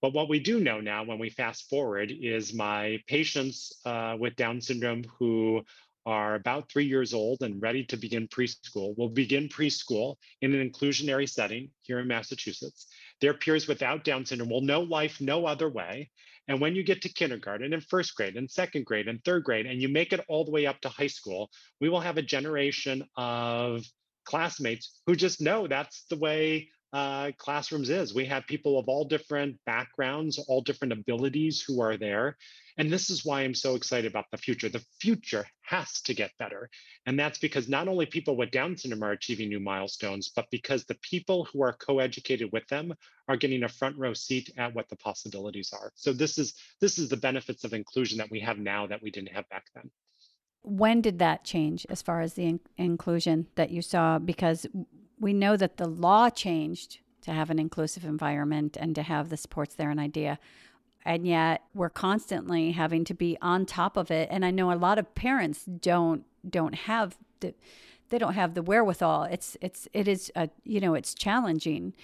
[0.00, 4.36] But what we do know now, when we fast forward, is my patients uh, with
[4.36, 5.62] Down syndrome who
[6.06, 10.70] are about three years old and ready to begin preschool will begin preschool in an
[10.70, 12.86] inclusionary setting here in Massachusetts.
[13.20, 16.08] Their peers without Down syndrome will know life no other way.
[16.48, 19.66] And when you get to kindergarten and first grade and second grade and third grade,
[19.66, 21.50] and you make it all the way up to high school,
[21.80, 23.84] we will have a generation of
[24.24, 28.14] classmates who just know that's the way uh, classrooms is.
[28.14, 32.36] We have people of all different backgrounds, all different abilities who are there.
[32.78, 34.68] And this is why I'm so excited about the future.
[34.68, 36.68] The future has to get better.
[37.06, 40.84] And that's because not only people with Down syndrome are achieving new milestones, but because
[40.84, 42.94] the people who are co-educated with them
[43.28, 45.92] are getting a front row seat at what the possibilities are.
[45.94, 49.10] So this is this is the benefits of inclusion that we have now that we
[49.10, 49.90] didn't have back then.
[50.62, 54.18] When did that change as far as the in- inclusion that you saw?
[54.18, 54.66] Because
[55.20, 59.36] we know that the law changed to have an inclusive environment and to have the
[59.36, 60.38] supports there and idea.
[61.04, 64.28] And yet we're constantly having to be on top of it.
[64.30, 67.54] And i know a lot of parents don't don't have the
[68.08, 69.24] they don't have the wherewithal.
[69.24, 71.94] It's it's it is a you know it's challenging.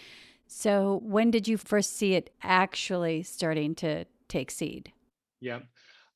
[0.47, 4.93] So when did you first see it actually starting to take seed?
[5.41, 5.61] Yeah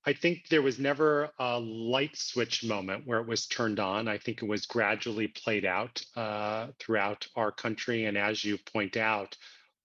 [0.06, 4.08] I think there was never a light switch moment where it was turned on.
[4.08, 8.06] I think it was gradually played out uh, throughout our country.
[8.06, 9.36] And as you point out,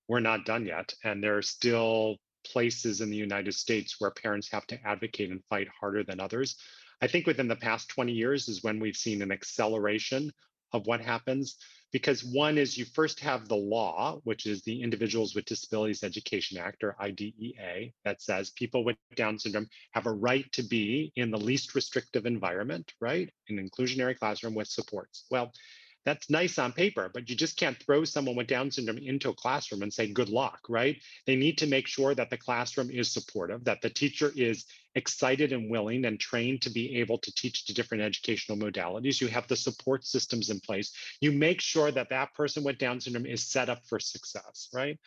[0.07, 0.93] we're not done yet.
[1.03, 5.43] And there are still places in the United States where parents have to advocate and
[5.49, 6.55] fight harder than others.
[7.01, 10.31] I think within the past 20 years is when we've seen an acceleration
[10.71, 11.57] of what happens
[11.95, 16.57] because one is you first have the law, which is the Individuals with Disabilities Education
[16.57, 21.31] Act, or IDEA, that says people with Down syndrome have a right to be in
[21.31, 23.29] the least restrictive environment, right?
[23.47, 25.23] An inclusionary classroom with supports.
[25.31, 25.53] Well,
[26.05, 29.33] that's nice on paper, but you just can't throw someone with Down syndrome into a
[29.33, 30.97] classroom and say, good luck, right?
[31.25, 35.51] They need to make sure that the classroom is supportive, that the teacher is excited
[35.51, 39.19] and willing and trained to be able to teach the different educational modalities.
[39.19, 40.93] You have the support systems in place.
[41.21, 44.99] You make sure that that person with Down syndrome is set up for success, right?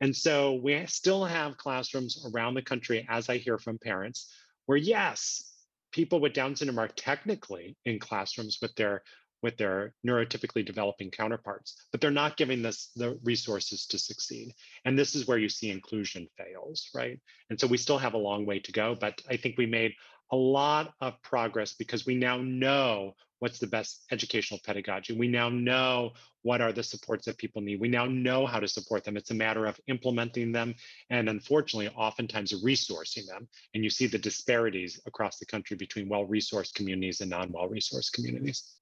[0.00, 4.32] And so we still have classrooms around the country, as I hear from parents,
[4.66, 5.44] where yes,
[5.92, 9.02] people with Down syndrome are technically in classrooms with their
[9.42, 14.54] with their neurotypically developing counterparts, but they're not giving this the resources to succeed.
[14.84, 17.18] And this is where you see inclusion fails, right?
[17.50, 19.94] And so we still have a long way to go, but I think we made
[20.30, 25.16] a lot of progress because we now know what's the best educational pedagogy.
[25.16, 26.12] We now know
[26.42, 27.80] what are the supports that people need.
[27.80, 29.16] We now know how to support them.
[29.16, 30.74] It's a matter of implementing them
[31.10, 33.48] and unfortunately, oftentimes resourcing them.
[33.74, 38.77] And you see the disparities across the country between well-resourced communities and non-well-resourced communities.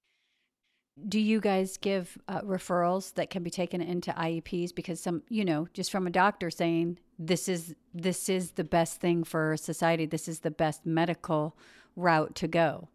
[1.09, 4.75] Do you guys give uh, referrals that can be taken into IEPs?
[4.75, 9.01] Because some, you know, just from a doctor saying this is this is the best
[9.01, 10.07] thing for society.
[10.07, 11.57] This is the best medical
[11.97, 12.89] route to go.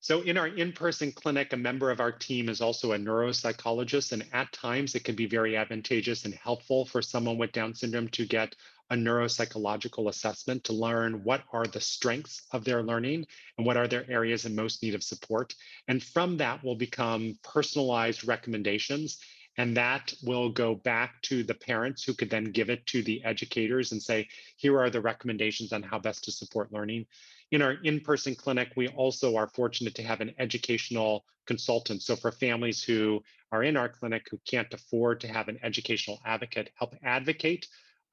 [0.00, 4.24] So in our in-person clinic, a member of our team is also a neuropsychologist, and
[4.32, 8.24] at times it can be very advantageous and helpful for someone with Down syndrome to
[8.24, 8.54] get
[8.90, 13.26] a neuropsychological assessment to learn what are the strengths of their learning
[13.56, 15.54] and what are their areas in most need of support.
[15.88, 19.18] And from that will become personalized recommendations
[19.58, 23.22] and that will go back to the parents who could then give it to the
[23.24, 27.06] educators and say, here are the recommendations on how best to support learning.
[27.50, 32.02] In our in-person clinic, we also are fortunate to have an educational consultant.
[32.02, 36.20] So for families who are in our clinic who can't afford to have an educational
[36.24, 37.66] advocate help advocate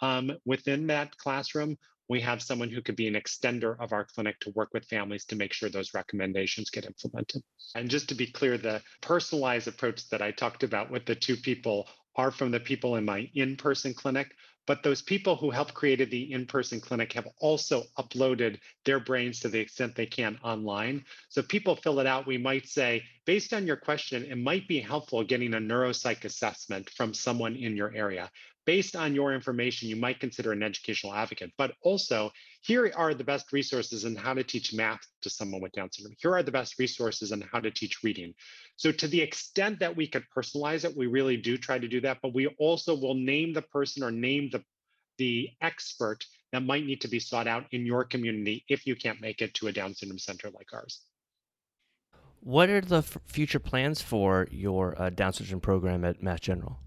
[0.05, 1.77] um, within that classroom,
[2.07, 5.25] we have someone who could be an extender of our clinic to work with families
[5.25, 7.41] to make sure those recommendations get implemented.
[7.73, 11.35] And just to be clear, the personalized approach that I talked about with the two
[11.35, 14.35] people are from the people in my in-person clinic,
[14.67, 19.49] but those people who helped created the in-person clinic have also uploaded their brains to
[19.49, 21.03] the extent they can online.
[21.29, 24.79] So people fill it out, we might say, based on your question, it might be
[24.79, 28.29] helpful getting a neuropsych assessment from someone in your area
[28.65, 31.51] based on your information, you might consider an educational advocate.
[31.57, 35.71] But also, here are the best resources on how to teach math to someone with
[35.73, 36.15] Down syndrome.
[36.19, 38.33] Here are the best resources on how to teach reading.
[38.75, 42.01] So to the extent that we could personalize it, we really do try to do
[42.01, 44.63] that, but we also will name the person or name the,
[45.17, 49.21] the expert that might need to be sought out in your community if you can't
[49.21, 51.01] make it to a Down syndrome center like ours.
[52.39, 56.79] What are the f- future plans for your uh, Down syndrome program at Mass General?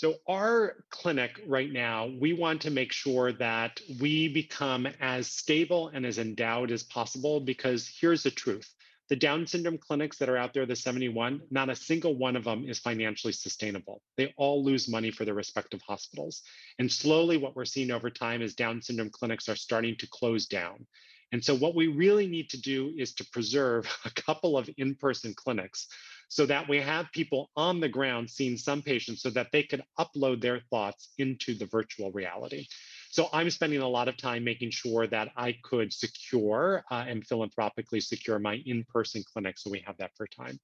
[0.00, 5.88] So, our clinic right now, we want to make sure that we become as stable
[5.88, 8.72] and as endowed as possible because here's the truth
[9.10, 12.44] the Down syndrome clinics that are out there, the 71, not a single one of
[12.44, 14.00] them is financially sustainable.
[14.16, 16.44] They all lose money for their respective hospitals.
[16.78, 20.46] And slowly, what we're seeing over time is Down syndrome clinics are starting to close
[20.46, 20.86] down.
[21.32, 24.94] And so, what we really need to do is to preserve a couple of in
[24.94, 25.88] person clinics
[26.30, 29.82] so that we have people on the ground seeing some patients so that they could
[29.98, 32.66] upload their thoughts into the virtual reality.
[33.10, 37.26] So I'm spending a lot of time making sure that I could secure uh, and
[37.26, 40.60] philanthropically secure my in-person clinic so we have that for time.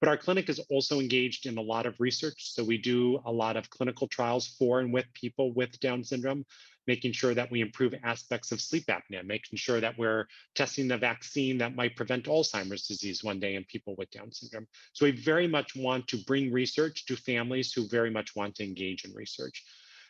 [0.00, 2.52] But our clinic is also engaged in a lot of research.
[2.52, 6.44] So we do a lot of clinical trials for and with people with Down syndrome
[6.86, 10.96] making sure that we improve aspects of sleep apnea, making sure that we're testing the
[10.96, 14.66] vaccine that might prevent Alzheimer's disease one day in people with Down syndrome.
[14.92, 18.64] So we very much want to bring research to families who very much want to
[18.64, 19.64] engage in research.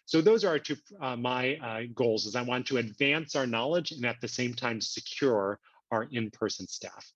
[0.05, 3.91] So those are two uh, my uh, goals is I want to advance our knowledge
[3.91, 5.59] and at the same time secure
[5.91, 7.13] our in-person staff.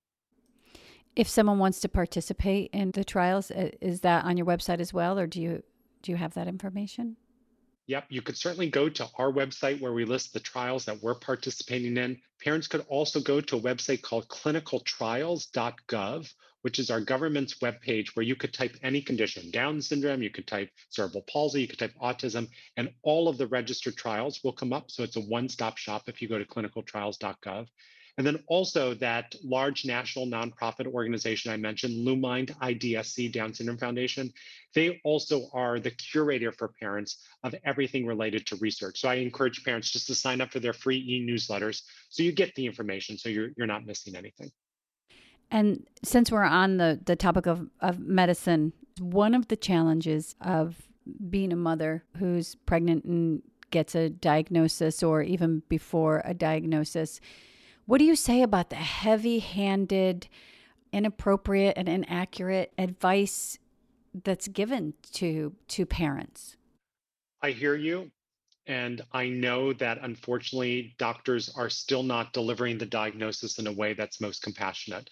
[1.17, 5.19] If someone wants to participate in the trials, is that on your website as well,
[5.19, 5.63] or do you
[6.03, 7.17] do you have that information?
[7.87, 11.17] Yep, you could certainly go to our website where we list the trials that we're
[11.17, 12.21] participating in.
[12.43, 16.33] Parents could also go to a website called clinicaltrials.gov,
[16.63, 20.47] which is our government's webpage where you could type any condition, Down syndrome, you could
[20.47, 24.73] type cerebral palsy, you could type autism, and all of the registered trials will come
[24.73, 24.91] up.
[24.91, 27.67] So it's a one-stop shop if you go to clinicaltrials.gov.
[28.21, 34.31] And then also that large national nonprofit organization I mentioned, Lumind IDSC Down Syndrome Foundation,
[34.75, 39.01] they also are the curator for parents of everything related to research.
[39.01, 42.55] So I encourage parents just to sign up for their free e-newsletters so you get
[42.57, 44.51] the information so you're, you're not missing anything.
[45.51, 50.77] And since we're on the, the topic of, of medicine, one of the challenges of
[51.31, 53.41] being a mother who's pregnant and
[53.71, 57.19] gets a diagnosis or even before a diagnosis
[57.91, 60.29] what do you say about the heavy handed,
[60.93, 63.59] inappropriate, and inaccurate advice
[64.15, 66.57] that's given to, to parents?
[67.43, 68.13] I hear you.
[68.69, 73.95] And I know that unfortunately, doctors are still not delivering the diagnosis in a way
[73.95, 75.11] that's most compassionate.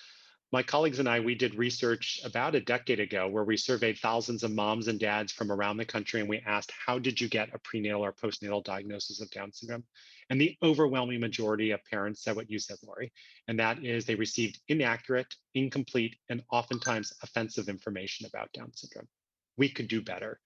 [0.52, 4.44] my colleagues and I, we did research about a decade ago where we surveyed thousands
[4.44, 7.52] of moms and dads from around the country and we asked, how did you get
[7.52, 9.82] a prenatal or postnatal diagnosis of Down syndrome?
[10.30, 13.12] And the overwhelming majority of parents said what you said, Lori,
[13.48, 19.08] and that is they received inaccurate, incomplete, and oftentimes offensive information about Down syndrome.
[19.56, 20.38] We could do better.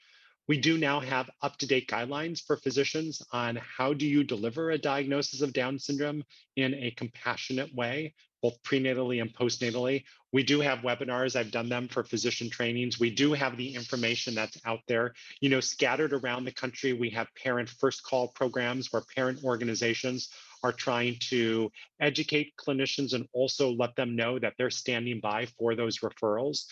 [0.49, 5.41] We do now have up-to-date guidelines for physicians on how do you deliver a diagnosis
[5.41, 6.25] of Down syndrome
[6.57, 10.05] in a compassionate way, both prenatally and postnatally.
[10.33, 11.37] We do have webinars.
[11.37, 12.99] I've done them for physician trainings.
[12.99, 15.15] We do have the information that's out there.
[15.41, 20.29] You know, scattered around the country, we have parent first call programs where parent organizations
[20.65, 21.71] are trying to
[22.01, 26.65] educate clinicians and also let them know that they're standing by for those referrals.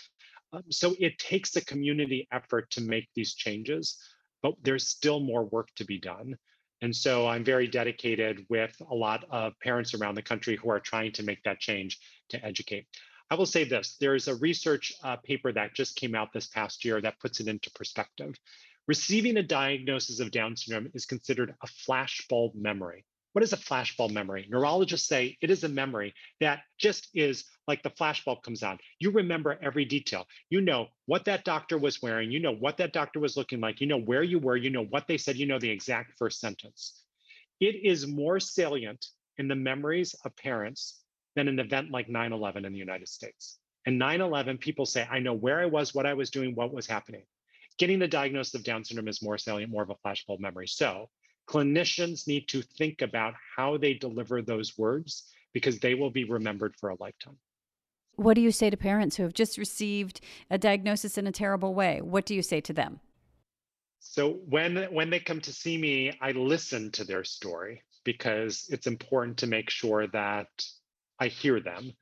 [0.53, 3.97] Um, so it takes a community effort to make these changes,
[4.43, 6.37] but there's still more work to be done.
[6.83, 10.81] And so I'm very dedicated with a lot of parents around the country who are
[10.81, 11.99] trying to make that change
[12.31, 12.87] to educate.
[13.31, 16.85] I will say this there's a research uh, paper that just came out this past
[16.85, 18.35] year that puts it into perspective.
[18.89, 23.05] Receiving a diagnosis of Down syndrome is considered a flashbulb memory.
[23.33, 24.47] What is a flashbulb memory?
[24.51, 28.78] Neurologists say it is a memory that just is like the flashbulb comes on.
[28.99, 30.26] You remember every detail.
[30.49, 32.33] You know what that doctor was wearing.
[32.33, 33.81] You know what that doctor was looking like.
[33.81, 34.57] You know where you were.
[34.57, 35.37] You know what they said.
[35.37, 37.05] You know the exact first sentence.
[37.61, 39.07] It is more salient
[39.39, 41.01] in the memories of parents
[41.37, 43.59] than an event like 9 11 in the United States.
[43.87, 46.72] And 9 11, people say, I know where I was, what I was doing, what
[46.72, 47.22] was happening.
[47.78, 50.66] Getting the diagnosis of Down syndrome is more salient, more of a flashbulb memory.
[50.66, 51.09] So
[51.51, 56.76] clinicians need to think about how they deliver those words because they will be remembered
[56.76, 57.36] for a lifetime.
[58.14, 60.20] What do you say to parents who have just received
[60.51, 62.01] a diagnosis in a terrible way?
[62.03, 63.01] What do you say to them?
[63.98, 68.86] So when when they come to see me, I listen to their story because it's
[68.86, 70.48] important to make sure that
[71.18, 71.92] I hear them.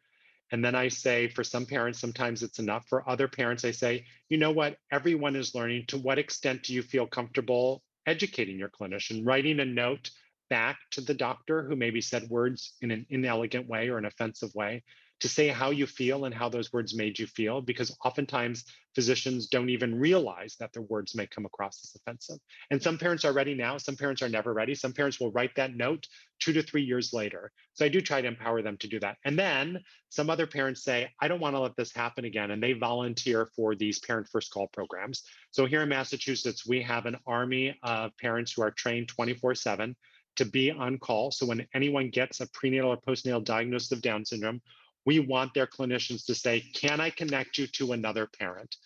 [0.51, 2.87] And then I say, for some parents, sometimes it's enough.
[2.89, 4.79] For other parents, I say, you know what?
[4.91, 5.87] Everyone is learning.
[5.89, 10.11] To what extent do you feel comfortable educating your clinician, writing a note
[10.49, 14.55] back to the doctor who maybe said words in an inelegant way or an offensive
[14.55, 14.83] way
[15.21, 18.65] to say how you feel and how those words made you feel, because oftentimes
[18.95, 22.39] physicians don't even realize that their words may come across as offensive.
[22.71, 24.75] And some parents are ready now, some parents are never ready.
[24.75, 26.07] Some parents will write that note
[26.41, 27.51] two to three years later.
[27.75, 29.17] So I do try to empower them to do that.
[29.25, 32.51] And then some other parents say, I don't want to let this happen again.
[32.51, 35.25] And they volunteer for these parent first call programs.
[35.51, 39.97] So here in Massachusetts, we have an army of parents who are trained 24 7
[40.37, 41.31] to be on call.
[41.31, 44.61] So when anyone gets a prenatal or postnatal diagnosis of Down syndrome,
[45.09, 48.77] we want their clinicians to say, Can I connect you to another parent?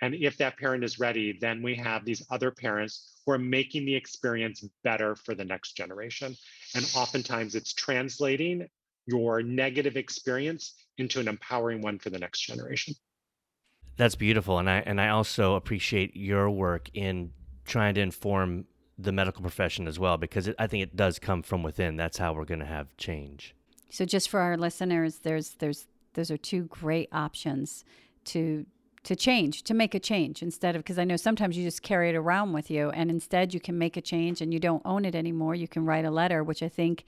[0.00, 3.84] And if that parent is ready, then we have these other parents who are making
[3.84, 6.34] the experience better for the next generation.
[6.74, 8.66] And oftentimes it's translating
[9.04, 12.94] your negative experience into an empowering one for the next generation.
[13.98, 14.58] That's beautiful.
[14.58, 17.32] And I and I also appreciate your work in
[17.66, 18.64] trying to inform
[18.96, 21.96] the medical profession as well, because it, I think it does come from within.
[21.96, 23.54] That's how we're going to have change.
[23.90, 27.84] So just for our listeners, there's there's those are two great options
[28.26, 28.66] to
[29.04, 32.10] to change, to make a change instead of because I know sometimes you just carry
[32.10, 35.04] it around with you and instead you can make a change and you don't own
[35.04, 35.54] it anymore.
[35.54, 37.04] You can write a letter, which I think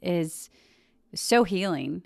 [0.00, 0.50] is
[1.14, 2.04] so healing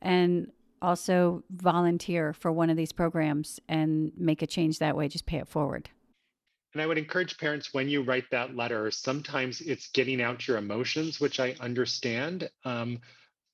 [0.00, 0.50] and
[0.80, 5.38] also volunteer for one of these programs and make a change that way, just pay
[5.38, 5.90] it forward.
[6.72, 10.58] And I would encourage parents when you write that letter, sometimes it's getting out your
[10.58, 12.50] emotions, which I understand.
[12.64, 13.00] Um,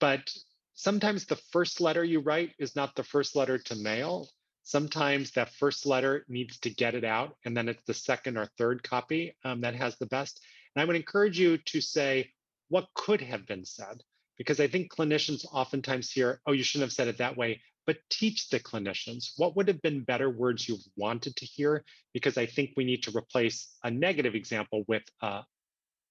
[0.02, 0.28] but
[0.74, 4.28] sometimes the first letter you write is not the first letter to mail.
[4.64, 8.46] Sometimes that first letter needs to get it out, and then it's the second or
[8.58, 10.40] third copy um, that has the best.
[10.74, 12.32] And I would encourage you to say,
[12.68, 14.02] what could have been said?
[14.38, 17.98] Because I think clinicians oftentimes hear, oh, you shouldn't have said it that way, but
[18.10, 22.46] teach the clinicians what would have been better words you've wanted to hear, because I
[22.46, 25.42] think we need to replace a negative example with uh,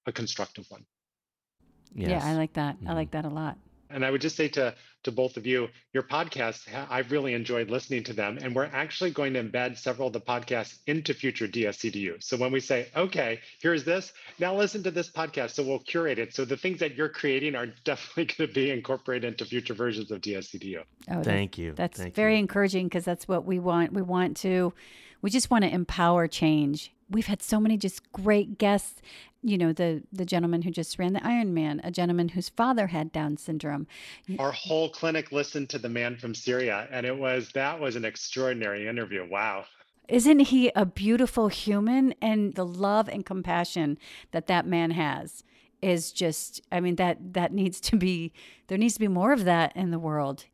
[0.06, 0.86] a constructive one.
[1.94, 2.08] Yes.
[2.08, 2.76] Yeah, I like that.
[2.76, 2.88] Mm-hmm.
[2.88, 3.58] I like that a lot.
[3.92, 4.74] And I would just say to,
[5.04, 8.38] to both of you, your podcasts, I've really enjoyed listening to them.
[8.40, 12.22] And we're actually going to embed several of the podcasts into future DSC2U.
[12.22, 15.50] So when we say, okay, here's this, now listen to this podcast.
[15.50, 16.34] So we'll curate it.
[16.34, 20.10] So the things that you're creating are definitely going to be incorporated into future versions
[20.10, 20.82] of DSCDU.
[21.10, 21.72] Oh, Thank you.
[21.72, 22.40] That's Thank very you.
[22.40, 23.92] encouraging because that's what we want.
[23.92, 24.72] We want to,
[25.20, 29.00] we just want to empower change we've had so many just great guests
[29.42, 33.12] you know the the gentleman who just ran the Ironman, a gentleman whose father had
[33.12, 33.86] Down syndrome.
[34.38, 38.04] Our whole clinic listened to the man from Syria, and it was that was an
[38.04, 39.28] extraordinary interview.
[39.28, 39.64] Wow.
[40.08, 42.14] Isn't he a beautiful human?
[42.20, 43.98] And the love and compassion
[44.32, 45.42] that that man has
[45.80, 48.32] is just, I mean, that that needs to be
[48.68, 50.46] there needs to be more of that in the world.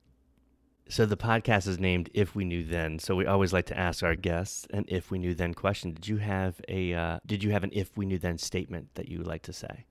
[0.90, 4.02] So the podcast is named "If We Knew Then." So we always like to ask
[4.02, 5.92] our guests an "If We Knew Then" question.
[5.92, 9.06] Did you have a uh, Did you have an "If We Knew Then" statement that
[9.06, 9.84] you like to say?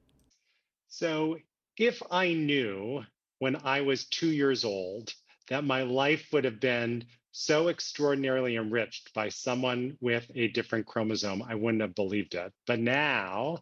[0.88, 1.38] So,
[1.78, 3.04] if I knew
[3.38, 5.14] when I was two years old
[5.50, 11.44] that my life would have been so extraordinarily enriched by someone with a different chromosome,
[11.44, 12.52] I wouldn't have believed it.
[12.66, 13.60] But now,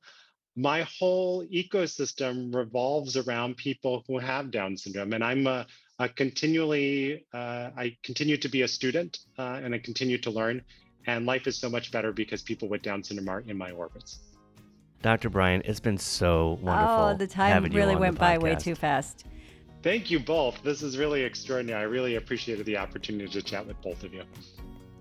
[0.55, 5.67] my whole ecosystem revolves around people who have Down syndrome, and I'm a
[5.98, 10.62] I continually, uh, I continue to be a student uh, and I continue to learn.
[11.08, 14.20] And life is so much better because people with Down syndrome are in my orbits.
[15.02, 15.30] Dr.
[15.30, 17.06] Brian, it's been so wonderful.
[17.06, 19.26] Oh, the time having you really went by way too fast.
[19.84, 20.62] Thank you both.
[20.64, 21.80] This is really extraordinary.
[21.80, 24.24] I really appreciated the opportunity to chat with both of you.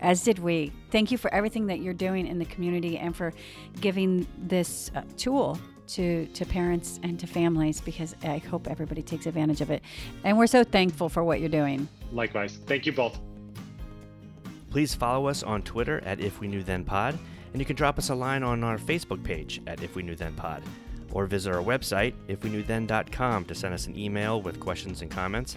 [0.01, 0.73] As did we.
[0.91, 3.33] Thank you for everything that you're doing in the community and for
[3.81, 9.27] giving this uh, tool to to parents and to families because I hope everybody takes
[9.27, 9.83] advantage of it.
[10.25, 11.89] And we're so thankful for what you're doing.
[12.13, 12.59] Likewise.
[12.67, 13.19] Thank you both.
[14.71, 17.17] Please follow us on Twitter at If We Knew Then Pod,
[17.53, 20.17] and you can drop us a line on our Facebook page at If We Knew
[20.17, 20.63] Then Pod,
[21.13, 25.57] or visit our website ifweknewthen.com to send us an email with questions and comments.